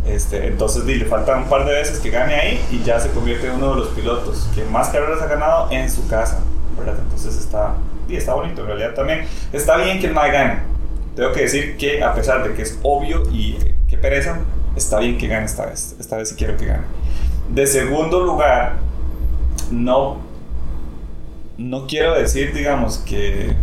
[0.09, 3.47] Este, entonces le faltan un par de veces que gane ahí y ya se convierte
[3.47, 6.41] en uno de los pilotos que más carreras ha ganado en su casa.
[6.81, 7.77] Entonces está
[8.09, 9.25] y está bonito en realidad también.
[9.53, 10.70] Está bien que el Mae gane.
[11.21, 13.59] Tengo que decir que a pesar de que es obvio y
[13.91, 14.39] que pereza,
[14.75, 15.95] está bien que gane esta vez.
[16.01, 16.85] Esta vez sí quiero que gane.
[17.53, 18.77] De segundo lugar,
[19.71, 20.17] no,
[21.59, 23.55] no quiero decir, digamos, que...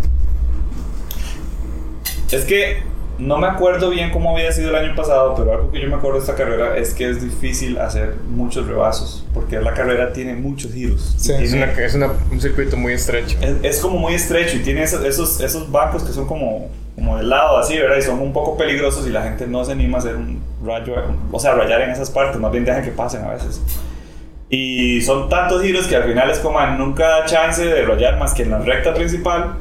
[2.31, 2.83] Es que
[3.17, 5.95] no me acuerdo bien cómo había sido el año pasado, pero algo que yo me
[5.95, 10.35] acuerdo de esta carrera es que es difícil hacer muchos rebasos, porque la carrera tiene
[10.35, 11.15] muchos giros.
[11.17, 11.31] Sí.
[11.33, 13.35] Es, tiene- una- es una- un circuito muy estrecho.
[13.41, 17.15] es, es como muy estrecho y tiene esos, esos, esos bancos que son como, como
[17.17, 17.97] de lado, así, ¿verdad?
[17.97, 20.95] Y son un poco peligrosos y la gente no se anima a hacer un rayo,
[21.31, 23.61] o sea, rayar en esas partes, más bien dejan que pasen a veces.
[24.49, 28.17] Y son tantos giros que al final es como ah, nunca da chance de rayar
[28.17, 29.55] más que en la recta principal,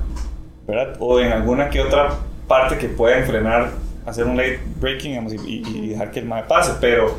[0.67, 0.97] ¿verdad?
[0.99, 2.09] O en alguna que otra
[2.49, 3.71] parte que pueden frenar,
[4.07, 7.15] hacer un late braking, digamos, y- y dejar que el mae pase, pero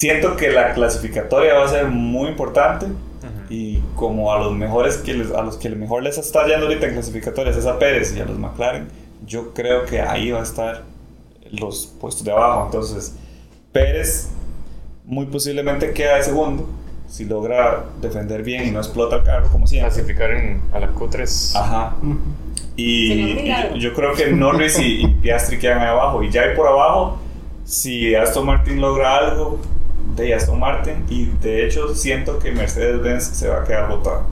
[0.00, 2.86] siento que la clasificatoria va a ser muy importante
[3.50, 6.86] y como a los mejores que les- a los que mejor les está yendo ahorita
[6.86, 8.88] en clasificatorias es a Pérez y a los McLaren
[9.26, 10.82] yo creo que ahí va a estar
[11.50, 13.14] los puestos de abajo entonces
[13.72, 14.28] Pérez
[15.04, 16.68] muy posiblemente queda de segundo
[17.08, 20.90] si logra defender bien y no explota el carro como siempre Clasificar en, a la
[20.92, 21.56] Q3.
[21.56, 21.96] ajá
[22.76, 26.22] y, y yo, yo creo que Norris y, y Piastri quedan ahí abajo.
[26.22, 27.18] Y ya ahí por abajo,
[27.64, 29.58] si Aston Martin logra algo
[30.24, 34.22] de Aston Martin, y de hecho siento que Mercedes-Benz se va a quedar botado.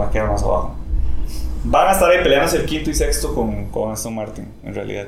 [0.00, 0.74] Va a quedar más abajo.
[1.64, 5.06] Van a estar ahí peleándose el quinto y sexto con, con Aston Martin, en realidad.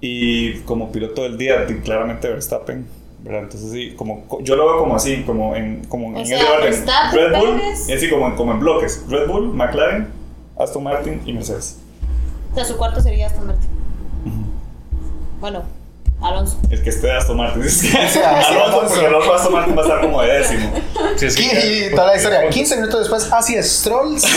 [0.00, 2.86] Y como piloto del día, claramente Verstappen.
[3.22, 3.44] ¿verdad?
[3.44, 6.74] Entonces sí, como, co- yo lo veo como así, como en, como en sea, orden.
[7.10, 9.02] Red Bull, y así como en, como en bloques.
[9.08, 10.08] Red Bull, McLaren,
[10.58, 11.78] Aston Martin y Mercedes.
[12.52, 13.70] O sea, su cuarto sería Aston Martin.
[15.40, 15.62] Bueno,
[16.24, 16.58] Alonso.
[16.70, 17.62] El que esté de Aston Martin.
[17.64, 20.72] Es que- sí, Alonso, porque el otro Aston Martin va a estar como de décimo.
[21.16, 24.24] Sí, es que- Y toda la historia, 15 minutos después, así es, Strolls.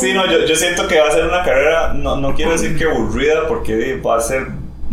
[0.00, 2.76] Sí, no, yo, yo siento que va a ser una carrera, no, no quiero decir
[2.78, 4.46] que aburrida, porque va a ser,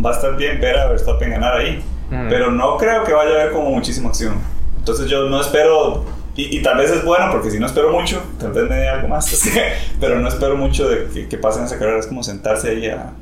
[0.04, 2.28] va a estar bien ver a Verstappen ganar ahí, Mm.
[2.30, 4.34] pero no creo que vaya a haber como muchísima acción.
[4.78, 6.04] Entonces yo no espero,
[6.36, 8.88] y, y tal vez es bueno, porque si no espero mucho, tal vez me dé
[8.88, 9.30] algo más,
[10.00, 13.12] pero no espero mucho de que, que pasen esa carrera, es como sentarse ahí a,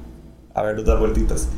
[0.56, 1.48] a verlos dar vueltitas.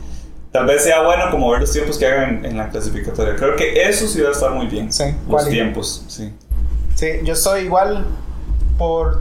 [0.53, 3.37] Tal vez sea bueno como ver los tiempos que hagan en, en la clasificatoria.
[3.37, 4.93] Creo que eso sí va a estar muy bien.
[4.93, 6.35] Sí, los tiempos, sí.
[6.97, 8.05] Sí, yo soy igual
[8.77, 9.21] por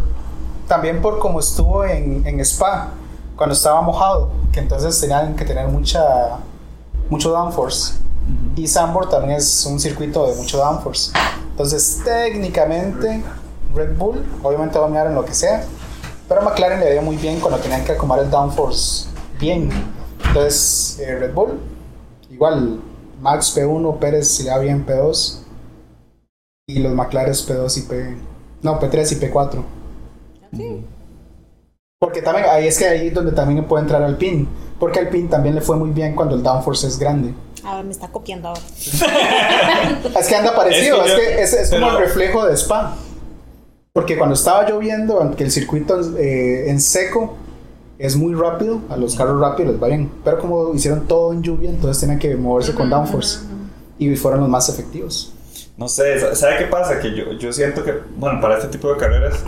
[0.67, 2.89] también por como estuvo en, en Spa
[3.35, 6.39] cuando estaba mojado, que entonces tenían que tener mucha
[7.09, 7.93] mucho downforce.
[8.55, 11.11] Y Sambor también es un circuito de mucho downforce.
[11.51, 13.23] Entonces, técnicamente
[13.73, 15.63] Red Bull obviamente va a mirar en lo que sea,
[16.27, 19.06] pero McLaren le dio muy bien cuando tenían que acomodar el downforce
[19.39, 19.69] bien.
[20.27, 21.59] Entonces, eh, Red Bull
[22.29, 22.79] igual
[23.21, 25.39] Max P1, Pérez si le da bien P2
[26.67, 28.17] y los McLaren P2 y P
[28.61, 29.63] no P3 y P4
[31.99, 34.47] porque también ahí es que ahí es donde también puede entrar al pin
[34.79, 37.33] porque al pin también le fue muy bien cuando el downforce es grande.
[37.63, 38.61] A ver, me está copiando ahora.
[40.19, 42.53] es que anda parecido Es es que yo- es, es como pero- el reflejo de
[42.55, 42.95] Spa.
[43.93, 47.35] Porque cuando estaba lloviendo aunque el circuito eh, en seco
[47.99, 51.41] es muy rápido a los carros rápidos les va bien pero como hicieron todo en
[51.43, 53.39] lluvia entonces tenían que moverse con downforce
[53.99, 55.33] y fueron los más efectivos
[55.77, 56.99] No sé, sa- ¿sabe qué pasa?
[56.99, 59.43] Que yo, yo siento que, bueno, para este tipo de carreras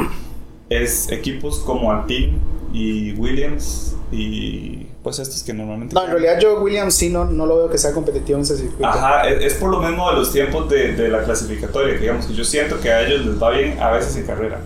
[0.69, 2.37] es equipos como Alpine
[2.73, 5.95] y Williams y pues estos que normalmente...
[5.95, 8.57] No, en realidad yo Williams sí no, no lo veo que sea competitivo en ese
[8.57, 8.85] circuito.
[8.87, 12.25] Ajá, es, es por lo mismo de los tiempos de, de la clasificatoria, que digamos
[12.25, 14.59] que yo siento que a ellos les va bien a veces en carrera,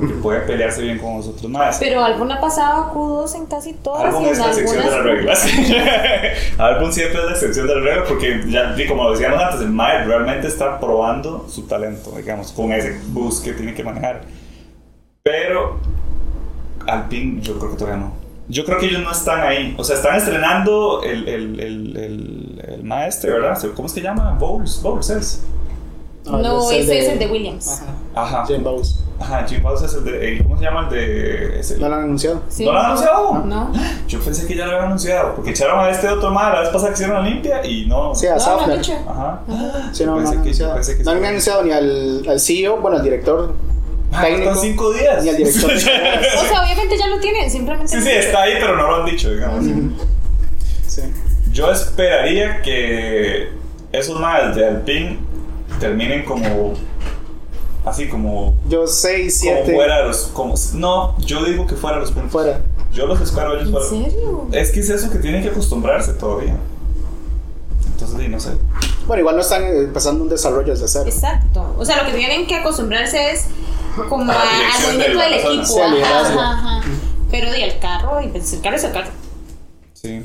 [0.00, 1.78] porque pueden pelearse bien con nosotros más.
[1.78, 4.06] Pero Albon ha pasado Q2 en casi todas.
[4.06, 5.46] Albon es la excepción de las reglas.
[6.58, 10.04] Albon siempre es la excepción de las reglas porque, ya, como decíamos antes, el Mae
[10.04, 14.22] realmente está probando su talento, digamos, con ese bus que tiene que manejar.
[15.22, 15.78] Pero
[16.86, 18.12] Alpine yo creo que todavía no.
[18.48, 19.74] Yo creo que ellos no están ahí.
[19.78, 23.58] O sea, están estrenando el, el, el, el, el maestro, ¿verdad?
[23.76, 24.36] ¿Cómo es que llama?
[24.38, 24.80] Bowles.
[24.82, 25.44] Bowles es.
[26.26, 27.68] No, ese es el de Williams.
[28.14, 28.36] Ajá.
[28.38, 28.46] Ajá.
[28.46, 28.96] Jim Bowles.
[29.18, 30.28] Ajá, Jim Bowles es el de...
[30.32, 31.62] el- ¿Cómo se llama el de...?
[31.78, 32.42] No lo han anunciado.
[32.48, 32.64] Sí.
[32.64, 33.34] ¿No lo han anunciado?
[33.44, 33.72] No.
[34.08, 36.68] Yo pensé que ya lo habían anunciado, porque echaron a este otro mal la vez
[36.70, 38.14] pasada que hicieron la limpia y no.
[38.14, 38.98] Sí, a No, lo han Safner.
[39.08, 39.40] Ajá.
[39.92, 40.74] Sí, no, no, Pensé han que- anunciado.
[40.74, 41.16] pensé que no sí.
[41.18, 43.54] han anunciado ni al, al CEO, bueno, al director
[44.12, 44.50] Ah, técnico.
[44.50, 45.22] Están cinco días.
[45.22, 45.70] Ni al director.
[45.74, 47.92] O sea, obviamente ya lo tienen, simplemente.
[47.96, 49.64] sí, sí, está ahí, pero no lo han dicho, digamos.
[50.86, 51.02] Sí.
[51.52, 53.50] Yo esperaría que
[53.92, 55.18] esos males de Alpine
[55.80, 56.74] terminen como.
[57.84, 58.54] Así como.
[58.68, 60.18] Yo 6, Como 7 fuera de los.
[60.32, 62.30] Como, no, yo digo que fuera de los puntos.
[62.30, 62.60] fuera.
[62.92, 63.88] Yo los espero a ellos ¿En fuera.
[63.88, 64.48] serio?
[64.52, 66.56] Es que es eso que tienen que acostumbrarse todavía.
[67.92, 68.50] Entonces, no sé.
[69.06, 71.04] Bueno, igual no están eh, empezando un desarrollo desde cero.
[71.06, 71.74] Exacto.
[71.78, 73.46] O sea, lo que tienen que acostumbrarse es
[74.08, 75.64] como A al la del equipo.
[75.64, 76.80] Sí, ajá, ajá.
[77.30, 79.10] Pero di el carro, y el carro es el carro.
[79.94, 80.22] Sí.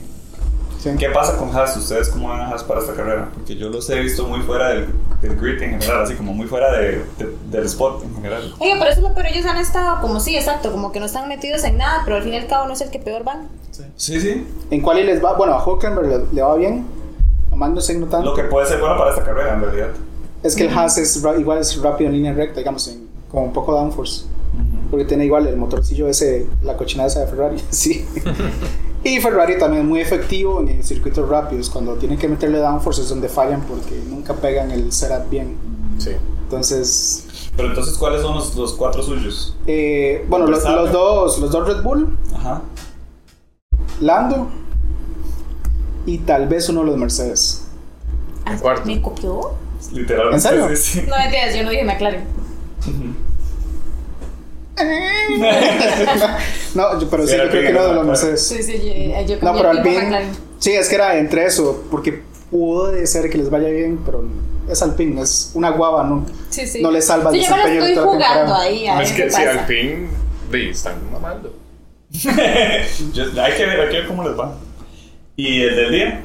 [0.92, 0.98] Sí.
[1.00, 1.76] ¿Qué pasa con Haas?
[1.78, 3.30] ¿Ustedes cómo van a Haas para esta carrera?
[3.34, 4.86] Porque yo los he visto muy fuera del,
[5.22, 8.54] del grid en general, así como muy fuera de, de- del spot en general.
[8.60, 11.08] Oye, pero eso es lo peor, ellos han estado como sí, exacto, como que no
[11.08, 13.24] están metidos en nada, pero al fin y al cabo no es el que peor
[13.24, 13.48] van.
[13.98, 14.46] Sí, sí.
[14.70, 15.34] ¿En cuál les va?
[15.34, 16.86] Bueno, a Hockenberg le, le va bien.
[17.52, 18.30] A Magnussen no tanto.
[18.30, 19.90] Lo que puede ser bueno para esta carrera, en realidad.
[20.44, 23.46] Es que el Haas es ra- igual es rápido en línea recta, digamos, en, como
[23.46, 24.26] un poco downforce.
[24.92, 28.06] Porque tiene igual el motorcillo ese, la cochinada esa de Ferrari, sí.
[29.06, 31.70] y Ferrari también es muy efectivo en circuitos rápidos.
[31.70, 35.56] Cuando tienen que meterle downforce es donde fallan porque nunca pegan el setup bien.
[36.00, 36.12] Sí.
[36.44, 39.56] Entonces, Pero entonces, ¿cuáles son los, los cuatro suyos?
[39.68, 42.62] eh, bueno, los, los dos, los dos Red Bull, Ajá.
[44.02, 44.50] Lando
[46.06, 47.66] y tal vez uno de los Mercedes.
[48.46, 48.86] Ah, cuarto.
[48.86, 49.54] ¿Me copió?
[49.92, 50.36] Literalmente.
[50.36, 50.68] ¿En serio?
[50.76, 51.06] Sí, sí.
[51.08, 52.26] No mentiras, yo no dije McLaren.
[56.76, 58.06] No, yo- pero Sí, era yo creo que uno de era los.
[58.08, 58.48] Mercedes.
[58.48, 58.74] Sí, sí,
[59.28, 60.26] yo, yo No, pero Alpine.
[60.60, 62.22] Sí, es que era entre eso, porque
[62.52, 64.24] puede ser que les vaya bien, pero
[64.70, 66.26] es Alpine, es una guava, ¿no?
[66.50, 66.82] Sí, sí.
[66.82, 68.62] No le salva el sí, yo me la desempeño de estoy jugando temporada.
[68.62, 69.42] ahí, a No, ver es que si.
[69.42, 70.08] Alpine
[70.52, 71.54] de, están mamando.
[72.12, 72.24] Yo-
[73.42, 74.56] hay, que ver, hay que ver cómo les va.
[75.36, 76.24] ¿Y el del día?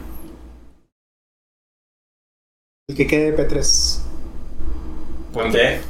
[2.89, 3.99] El que quede P3.
[5.33, 5.81] ¿Por qué?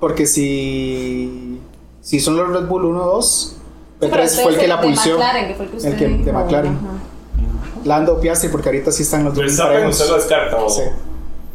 [0.00, 1.58] Porque si,
[2.00, 3.54] si son los Red Bull 1 2,
[4.00, 5.10] Sí, pero P3 este fue el que la de pulsó.
[5.10, 6.72] McLaren, que fue el que usted El que- de McLaren.
[6.76, 7.84] ajá.
[7.84, 10.56] Lando Piastri, porque ahorita sí están los dos Verstappen usted lo descarta.
[10.56, 10.68] ¿o?
[10.68, 10.82] Sí.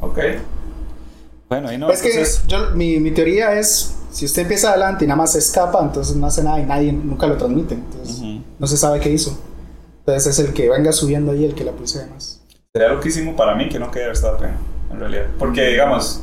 [0.02, 0.20] Ok.
[1.50, 1.89] Bueno, ahí no.
[1.89, 5.34] es que entonces- yo, mi, mi teoría es, si usted empieza adelante y nada más
[5.34, 7.76] se escapa, entonces no hace nada y nadie nunca lo transmite.
[7.76, 8.41] Entonces Ujú.
[8.60, 9.38] no se sabe qué hizo.
[10.00, 12.41] Entonces es el que venga subiendo ahí el que la pulse más.
[12.74, 14.52] Sería loquísimo para mí que no quede Verstappen,
[14.91, 15.26] en realidad.
[15.38, 16.22] Porque, digamos,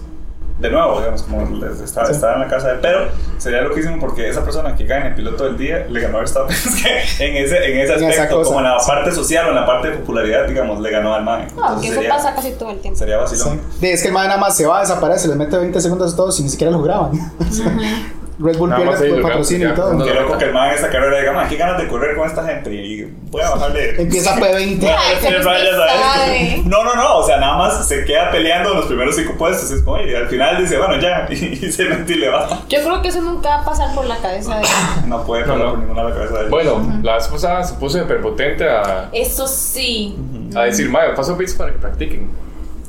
[0.61, 2.13] de nuevo, digamos, como les está, Sí.
[2.13, 3.09] está en la casa de pero
[3.39, 6.55] sería loquísimo porque esa persona que gane el piloto del día le ganó a Verstappen.
[6.65, 8.91] Es que en ese, en ese En aspecto, cosa, como en la sí.
[8.91, 11.47] parte social o en la parte de popularidad, digamos, le ganó al man.
[11.57, 12.99] No, que eso sería, pasa casi todo el tiempo.
[12.99, 13.61] sería vacilón.
[13.81, 16.17] De, es que el man nada más se va, desaparece, les mete 20 segundos a
[16.17, 17.13] todos y ni siquiera lo graban.
[18.41, 20.05] Red Bull Nada más pierde lo patrocinio y todo.
[20.05, 22.27] Qué loco que el man en esta carrera diga, man, qué ganas de correr con
[22.27, 24.01] esta gente y voy a bajarle.
[24.01, 24.83] Empieza P20.
[24.83, 26.15] Ay, Tres pero rayas usted a esto.
[26.15, 26.63] sabe.
[26.65, 29.71] No, no, no, o sea, nada más se queda peleando en los primeros cinco puestos.
[29.71, 32.49] Y al final dice, bueno, ya, y, se mete y le va.
[32.69, 34.67] Yo creo que eso nunca va a pasar por la cabeza de
[35.07, 36.51] No puede pasar por ninguna de la cabeza de él.
[36.51, 40.17] Bueno, la pasada se puso hiperpotente a, Eso sí.
[40.57, 42.31] a decir, Mayo, paso bits para que practiquen.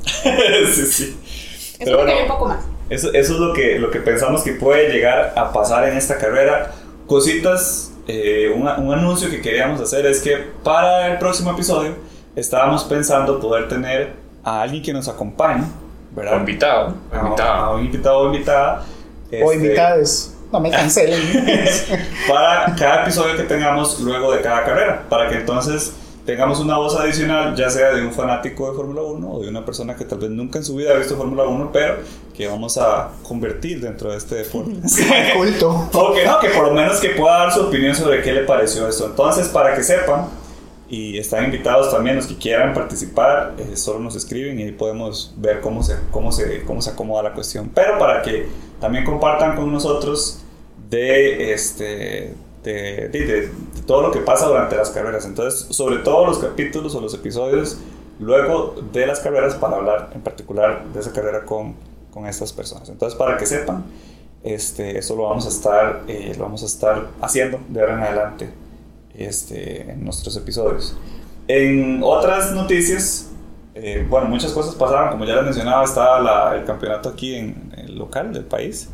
[0.74, 1.18] sí, sí.
[1.80, 2.58] Hay un poco más.
[2.92, 6.18] Eso, eso es lo que, lo que pensamos que puede llegar a pasar en esta
[6.18, 6.72] carrera.
[7.06, 11.94] Cositas, eh, una- un anuncio que queríamos hacer es que para el próximo episodio
[12.36, 14.12] estábamos pensando poder tener
[14.44, 15.64] a alguien que nos acompañe,
[16.10, 16.34] ¿verdad?
[16.34, 16.94] O invitado.
[17.12, 17.74] o A- a invitado.
[17.76, 18.82] un invitado o invitada.
[18.82, 20.34] O este, invitados.
[20.52, 21.20] No me cancelen.
[22.28, 25.94] para cada episodio que tengamos luego de cada carrera, para que entonces
[26.24, 29.64] tengamos una voz adicional, ya sea de un fanático de Fórmula 1 o de una
[29.64, 31.96] persona que tal vez nunca en su vida ha visto Fórmula 1, pero
[32.36, 34.72] que vamos a convertir dentro de este deporte.
[35.36, 35.68] Culto.
[35.92, 38.42] o que no, que por lo menos que pueda dar su opinión sobre qué le
[38.42, 39.06] pareció esto.
[39.06, 40.26] Entonces, para que sepan,
[40.92, 45.32] y están invitados también los que quieran participar, eh, solo nos escriben y ahí podemos
[45.38, 47.70] ver cómo se, cómo, se, cómo se acomoda la cuestión.
[47.74, 48.46] Pero para que
[48.78, 50.42] también compartan con nosotros
[50.90, 53.50] de, este, de, de-
[53.86, 55.24] todo lo que pasa durante las carreras.
[55.26, 57.78] Entonces, sobre todo los capítulos o los episodios
[58.20, 61.74] luego de las carreras para hablar en particular de esa carrera con,
[62.12, 62.88] con estas personas.
[62.88, 63.84] Entonces, para que sepan,
[64.44, 68.02] este, eso lo vamos a estar, eh, lo vamos a estar haciendo de ahora en
[68.02, 68.50] adelante
[69.16, 70.96] este, en nuestros episodios.
[71.48, 73.28] En otras noticias,
[73.74, 77.72] eh, bueno, muchas cosas pasaron, como ya les mencionaba, estaba la- el campeonato aquí en
[77.76, 78.88] el local del país.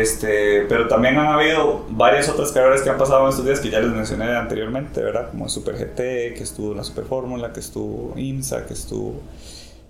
[0.00, 3.68] Este, pero también han habido varias otras carreras que han pasado en estos días que
[3.70, 5.28] ya les mencioné anteriormente, ¿verdad?
[5.30, 9.20] Como Super GT, que estuvo la Super Fórmula, que estuvo IMSA, que estuvo...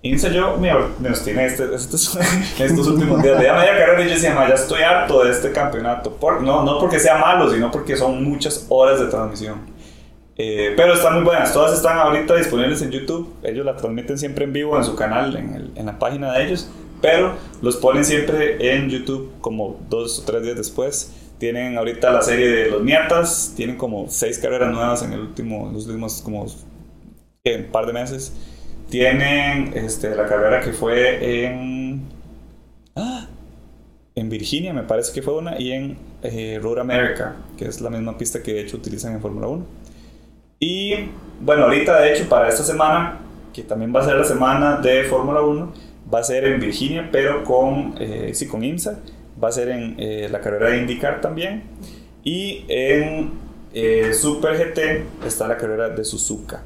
[0.01, 2.17] IMSA yo me, obstiné este- estos,
[2.59, 3.39] estos últimos días.
[3.39, 6.11] De media carrera y yo decía, "Ma, ya estoy harto de este campeonato.
[6.17, 9.71] Por, no, no porque sea malo, sino porque son muchas horas de transmisión.
[10.35, 13.33] Eh, pero están muy buenas, todas están ahorita disponibles en YouTube.
[13.43, 16.43] Ellos la transmiten siempre en vivo en su canal, en, el- en la página de
[16.47, 16.69] ellos.
[17.03, 21.11] Pero los ponen siempre en YouTube como dos o tres días después.
[21.37, 23.51] Tienen ahorita la serie de los Miatas.
[23.57, 28.31] Tienen como seis carreras nuevas en el último, los últimos como un par de meses.
[28.89, 32.03] Tienen este, la carrera que fue en.
[32.95, 33.27] ¡Ah!
[34.15, 35.59] En Virginia, me parece que fue una.
[35.59, 39.19] Y en eh, Road America, que es la misma pista que de hecho utilizan en
[39.19, 39.65] Fórmula 1.
[40.57, 40.93] Y
[41.41, 43.19] bueno, ahorita de hecho para esta semana,
[43.51, 47.09] que también va a ser la semana de Fórmula 1, va a ser en Virginia,
[47.11, 48.99] pero con, eh, sí, con IMSA.
[49.43, 51.63] va a ser en eh, la carrera de IndyCar también.
[52.23, 53.31] Y en
[53.73, 56.63] eh, Super GT está la carrera de Suzuka,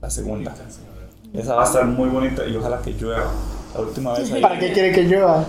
[0.00, 0.54] la segunda.
[1.34, 3.30] Esa va a estar muy bonita y ojalá que llueva.
[3.74, 5.44] La última vez ahí- ¿Para qué quiere que llueva?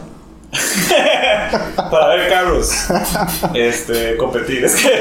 [1.92, 2.88] para ver carros
[3.54, 5.00] este competir es que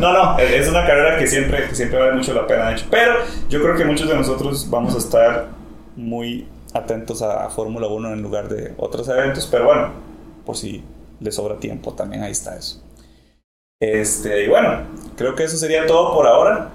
[0.00, 2.86] no no es una carrera que siempre que siempre vale mucho la pena de hecho
[2.90, 3.14] pero
[3.48, 5.46] yo creo que muchos de nosotros vamos a estar
[5.94, 6.44] muy
[6.74, 9.90] atentos a, Fórmula 1 en lugar de otros eventos pero bueno
[10.44, 10.82] por si
[11.20, 12.82] les sobra tiempo también ahí está eso.
[13.80, 14.82] Este y bueno
[15.16, 16.70] creo que eso sería todo por ahora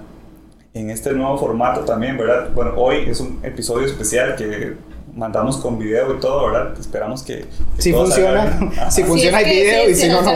[0.74, 4.76] en este nuevo formato también verdad bueno hoy es un episodio especial que
[5.16, 7.46] mandamos con video y todo verdad esperamos que,
[7.76, 10.30] que Si funciona, si funciona es el que- video si- y si no, no.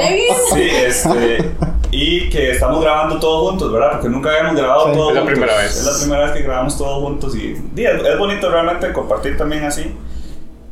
[0.55, 1.51] Sí, este.
[1.93, 3.93] Y que estamos grabando todos juntos, ¿verdad?
[3.93, 4.93] Porque nunca habíamos grabado Sí.
[4.97, 5.39] todos Es la juntos.
[5.39, 5.77] primera vez.
[5.77, 9.37] Es la primera vez que grabamos todos juntos y, di, es, es bonito realmente compartir
[9.37, 9.95] también así.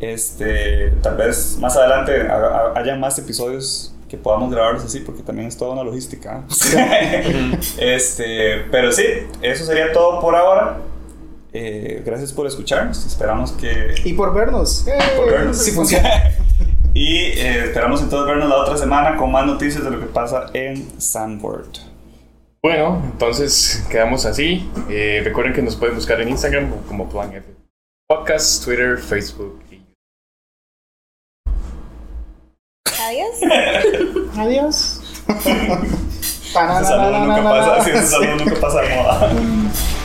[0.00, 5.22] Este, tal vez más adelante ha- ha- haya más episodios que podamos grabarlos así, porque
[5.22, 6.44] también es toda una logística.
[6.76, 7.59] ¿eh?
[7.78, 9.04] este, pero sí,
[9.42, 10.78] eso sería todo por ahora.
[11.53, 13.07] Eh, gracias por escucharnos.
[13.07, 14.86] Esperamos que Y por vernos.
[14.86, 15.59] Eh, por vernos.
[15.59, 16.11] Si funciona.
[16.94, 20.46] y eh, esperamos entonces vernos la otra semana con más noticias de lo que pasa
[20.53, 21.68] en Sandboard.
[22.62, 24.68] Bueno, entonces quedamos así.
[24.90, 27.46] Eh, recuerden que nos pueden buscar en Instagram como Plan F
[28.09, 29.61] Podcast, Twitter, Facebook.
[29.70, 29.80] y-
[33.01, 34.36] Adiós.
[34.36, 35.01] Adiós.
[35.28, 39.32] Ese saludo nunca pasa, sí, ese saludo nunca pasa de moda.